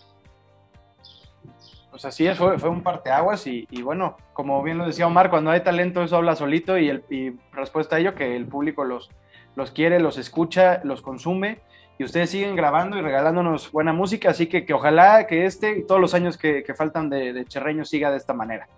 Pues 1.99 2.13
así 2.13 2.25
es, 2.25 2.37
fue, 2.37 2.57
fue 2.57 2.69
un 2.69 2.81
parteaguas 2.81 3.45
y, 3.45 3.67
bueno, 3.81 4.15
como 4.31 4.63
bien 4.63 4.77
lo 4.77 4.85
decía 4.85 5.05
Omar, 5.05 5.29
cuando 5.29 5.51
hay 5.51 5.65
talento 5.65 6.01
eso 6.01 6.15
habla 6.15 6.33
solito 6.33 6.77
y, 6.77 7.37
respuesta 7.51 7.97
a 7.97 7.99
ello 7.99 8.15
que 8.15 8.37
el 8.37 8.45
público 8.45 8.85
los, 8.85 9.09
los 9.57 9.71
quiere, 9.71 9.99
los 9.99 10.17
escucha, 10.17 10.79
los 10.85 11.01
consume 11.01 11.59
y 11.97 12.05
ustedes 12.05 12.29
siguen 12.29 12.55
grabando 12.55 12.97
y 12.97 13.01
regalándonos 13.01 13.69
buena 13.73 13.91
música, 13.91 14.29
así 14.29 14.47
que, 14.47 14.65
que 14.65 14.73
ojalá 14.73 15.27
que 15.27 15.45
este 15.45 15.79
y 15.79 15.85
todos 15.85 15.99
los 15.99 16.13
años 16.13 16.37
que, 16.37 16.63
faltan 16.73 17.09
de, 17.09 17.33
de, 17.33 17.43
Cherreño 17.43 17.83
siga 17.83 18.11
de 18.11 18.15
esta 18.15 18.31
manera. 18.31 18.69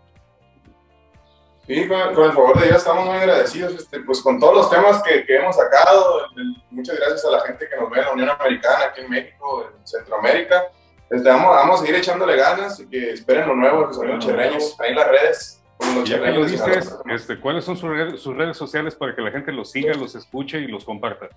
Sí, 1.67 1.87
con, 1.87 1.99
el 1.99 2.31
favor 2.33 2.59
de 2.59 2.65
Dios 2.65 2.77
estamos 2.77 3.05
muy 3.05 3.17
agradecidos 3.17 3.75
este, 3.75 3.99
pues 3.99 4.19
con 4.23 4.39
todos 4.39 4.55
los 4.55 4.69
temas 4.71 5.03
que 5.03 5.23
hemos 5.27 5.55
sacado. 5.55 6.25
Muchas 6.71 6.97
gracias 6.97 7.23
a 7.25 7.29
la 7.29 7.41
gente 7.41 7.69
que 7.69 7.79
nos 7.79 7.87
ve 7.91 7.99
en 7.99 8.05
la 8.05 8.13
Unión 8.13 8.29
Americana, 8.31 8.85
aquí 8.85 9.01
en 9.01 9.11
México, 9.11 9.69
en 9.77 9.87
Centroamérica 9.87 10.71
este, 11.11 11.27
vamos, 11.27 11.53
vamos, 11.53 11.75
a 11.75 11.83
seguir 11.83 11.95
echándole 11.95 12.37
ganas 12.37 12.79
y 12.79 12.87
que 12.87 13.11
esperen 13.11 13.45
lo 13.45 13.55
nuevo, 13.55 13.85
que 13.85 13.93
son 13.93 14.07
los 14.07 14.25
cherreños, 14.25 14.77
ahí 14.79 14.91
en 14.91 14.95
las 14.95 15.07
redes. 15.09 15.61
Los 15.93 16.03
cherreños 16.05 16.49
dices, 16.49 16.97
este, 17.09 17.37
¿cuáles 17.37 17.65
son 17.65 17.75
sus 17.75 17.89
redes, 17.89 18.21
sus 18.21 18.35
redes 18.35 18.55
sociales 18.55 18.95
para 18.95 19.13
que 19.13 19.21
la 19.21 19.29
gente 19.29 19.51
los 19.51 19.71
siga, 19.71 19.93
los 19.93 20.15
escuche 20.15 20.59
y 20.59 20.67
los 20.67 20.85
comparta? 20.85 21.27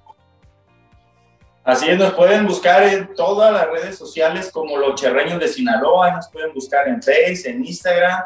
Así 1.64 1.88
es, 1.88 1.98
nos 1.98 2.12
pueden 2.12 2.46
buscar 2.46 2.84
en 2.84 3.14
todas 3.14 3.52
las 3.52 3.68
redes 3.70 3.96
sociales 3.96 4.50
como 4.52 4.76
Los 4.76 5.00
Cherreños 5.00 5.40
de 5.40 5.48
Sinaloa, 5.48 6.12
nos 6.12 6.28
pueden 6.28 6.52
buscar 6.52 6.86
en 6.86 7.02
Facebook, 7.02 7.46
en 7.46 7.64
Instagram, 7.64 8.20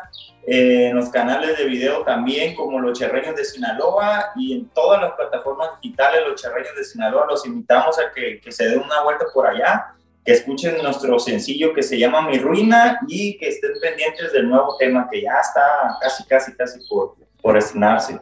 eh, 0.47 0.89
en 0.89 0.97
los 0.97 1.09
canales 1.09 1.57
de 1.57 1.65
video 1.65 2.03
también 2.03 2.55
como 2.57 2.81
Los 2.81 2.99
Cherreños 2.99 3.37
de 3.37 3.45
Sinaloa 3.45 4.33
y 4.37 4.55
en 4.55 4.69
todas 4.71 5.01
las 5.01 5.13
plataformas 5.13 5.81
digitales 5.81 6.23
Los 6.29 6.43
Cherreños 6.43 6.75
de 6.77 6.85
Sinaloa. 6.85 7.27
Los 7.27 7.47
invitamos 7.47 7.97
a 7.99 8.13
que, 8.13 8.41
que 8.41 8.53
se 8.53 8.69
den 8.69 8.81
una 8.81 9.03
vuelta 9.03 9.25
por 9.33 9.47
allá 9.47 9.95
que 10.29 10.35
escuchen 10.35 10.77
nuestro 10.83 11.19
sencillo 11.19 11.73
que 11.73 11.83
se 11.83 11.99
llama 11.99 12.29
Mi 12.29 12.37
Ruina 12.37 12.99
y 13.09 13.39
que 13.39 13.49
estén 13.49 13.71
pendientes 13.81 14.31
del 14.31 14.47
nuevo 14.47 14.77
tema 14.77 15.09
que 15.11 15.23
ya 15.23 15.41
está 15.41 15.97
casi, 16.03 16.23
casi, 16.27 16.53
casi 16.55 16.87
por, 16.87 17.17
por 17.41 17.57
estrenarse. 17.57 18.21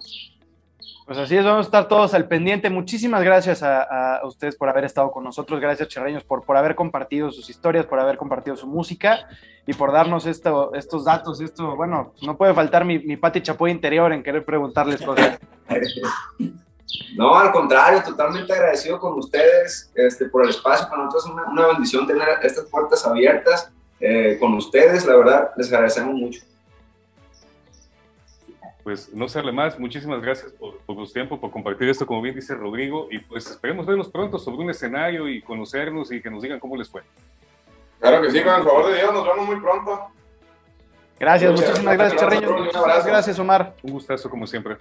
Pues 1.04 1.18
así 1.18 1.36
es, 1.36 1.44
vamos 1.44 1.66
a 1.66 1.68
estar 1.68 1.88
todos 1.88 2.14
al 2.14 2.28
pendiente. 2.28 2.70
Muchísimas 2.70 3.24
gracias 3.24 3.64
a, 3.64 4.18
a 4.18 4.24
ustedes 4.24 4.54
por 4.54 4.68
haber 4.68 4.84
estado 4.84 5.10
con 5.10 5.24
nosotros. 5.24 5.58
Gracias, 5.58 5.88
Cherreños, 5.88 6.22
por, 6.22 6.44
por 6.44 6.56
haber 6.56 6.76
compartido 6.76 7.32
sus 7.32 7.50
historias, 7.50 7.86
por 7.86 7.98
haber 7.98 8.16
compartido 8.16 8.56
su 8.56 8.68
música 8.68 9.26
y 9.66 9.72
por 9.72 9.90
darnos 9.90 10.26
esto, 10.26 10.74
estos 10.74 11.06
datos. 11.06 11.40
Esto, 11.40 11.74
bueno, 11.74 12.14
no 12.22 12.36
puede 12.36 12.54
faltar 12.54 12.84
mi, 12.84 13.00
mi 13.00 13.16
Pati 13.16 13.40
Chapoy 13.40 13.72
interior 13.72 14.12
en 14.12 14.22
querer 14.22 14.44
preguntarles 14.44 15.02
cosas. 15.02 15.40
No, 17.16 17.34
al 17.34 17.50
contrario, 17.52 18.02
totalmente 18.02 18.52
agradecido 18.52 18.98
con 18.98 19.18
ustedes 19.18 19.90
este, 19.94 20.26
por 20.26 20.44
el 20.44 20.50
espacio. 20.50 20.88
Para 20.88 21.04
nosotros 21.04 21.26
es 21.26 21.30
una, 21.32 21.44
una 21.50 21.66
bendición 21.68 22.06
tener 22.06 22.28
estas 22.42 22.64
puertas 22.66 23.04
abiertas 23.06 23.70
eh, 24.00 24.36
con 24.38 24.54
ustedes. 24.54 25.04
La 25.04 25.16
verdad, 25.16 25.50
les 25.56 25.72
agradecemos 25.72 26.14
mucho 26.14 26.40
pues 28.86 29.12
no 29.12 29.28
serle 29.28 29.50
más. 29.50 29.76
Muchísimas 29.80 30.22
gracias 30.22 30.52
por, 30.52 30.78
por 30.78 31.04
su 31.04 31.12
tiempo, 31.12 31.40
por 31.40 31.50
compartir 31.50 31.88
esto, 31.88 32.06
como 32.06 32.22
bien 32.22 32.36
dice 32.36 32.54
Rodrigo, 32.54 33.08
y 33.10 33.18
pues 33.18 33.50
esperemos 33.50 33.84
vernos 33.84 34.08
pronto 34.08 34.38
sobre 34.38 34.62
un 34.62 34.70
escenario 34.70 35.28
y 35.28 35.42
conocernos 35.42 36.12
y 36.12 36.22
que 36.22 36.30
nos 36.30 36.40
digan 36.40 36.60
cómo 36.60 36.76
les 36.76 36.88
fue. 36.88 37.02
Claro 37.98 38.22
que 38.22 38.30
sí, 38.30 38.40
con 38.44 38.54
el 38.54 38.62
favor 38.62 38.86
de 38.86 38.98
Dios, 38.98 39.12
nos 39.12 39.26
vemos 39.26 39.44
muy 39.44 39.60
pronto. 39.60 40.06
Gracias, 41.18 41.50
muchísimas 41.52 41.96
gracias, 41.96 42.20
Charreño. 42.20 42.48
Gracias, 43.06 43.38
Omar. 43.38 43.74
Un 43.82 43.92
gustazo, 43.92 44.28
como 44.28 44.46
siempre. 44.46 44.76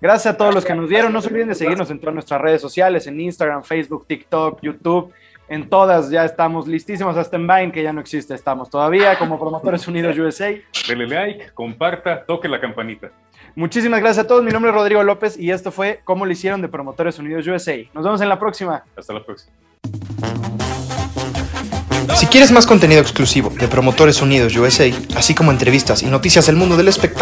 Gracias 0.00 0.34
a 0.34 0.36
todos 0.36 0.54
los 0.54 0.64
que 0.64 0.74
nos 0.74 0.88
dieron. 0.88 1.12
No 1.12 1.20
se 1.20 1.28
olviden 1.28 1.48
de 1.48 1.54
seguirnos 1.54 1.90
en 1.90 1.98
todas 1.98 2.14
nuestras 2.14 2.40
redes 2.40 2.62
sociales, 2.62 3.06
en 3.06 3.20
Instagram, 3.20 3.62
Facebook, 3.62 4.06
TikTok, 4.06 4.60
YouTube. 4.62 5.12
En 5.46 5.68
todas 5.68 6.08
ya 6.10 6.24
estamos 6.24 6.66
listísimos, 6.66 7.18
hasta 7.18 7.36
en 7.36 7.46
Vine, 7.46 7.70
que 7.70 7.82
ya 7.82 7.92
no 7.92 8.00
existe, 8.00 8.34
estamos 8.34 8.70
todavía 8.70 9.18
como 9.18 9.38
Promotores 9.38 9.86
Unidos 9.86 10.16
USA. 10.16 10.54
Dele 10.88 11.06
like, 11.06 11.50
comparta, 11.52 12.24
toque 12.24 12.48
la 12.48 12.58
campanita. 12.58 13.10
Muchísimas 13.54 14.00
gracias 14.00 14.24
a 14.24 14.28
todos. 14.28 14.42
Mi 14.42 14.50
nombre 14.50 14.70
es 14.70 14.74
Rodrigo 14.74 15.02
López 15.02 15.38
y 15.38 15.50
esto 15.50 15.70
fue 15.70 16.00
Cómo 16.04 16.24
lo 16.24 16.32
hicieron 16.32 16.62
de 16.62 16.68
Promotores 16.68 17.18
Unidos 17.18 17.46
USA. 17.46 17.76
Nos 17.92 18.04
vemos 18.04 18.20
en 18.22 18.30
la 18.30 18.38
próxima. 18.38 18.84
Hasta 18.96 19.12
la 19.12 19.22
próxima. 19.22 19.52
Si 22.16 22.26
quieres 22.26 22.52
más 22.52 22.64
contenido 22.64 23.00
exclusivo 23.00 23.50
de 23.50 23.66
Promotores 23.66 24.22
Unidos 24.22 24.56
USA, 24.56 24.84
así 25.16 25.34
como 25.34 25.50
entrevistas 25.50 26.02
y 26.02 26.06
noticias 26.06 26.46
del 26.46 26.54
mundo 26.54 26.76
del 26.76 26.86
espectáculo, 26.86 27.14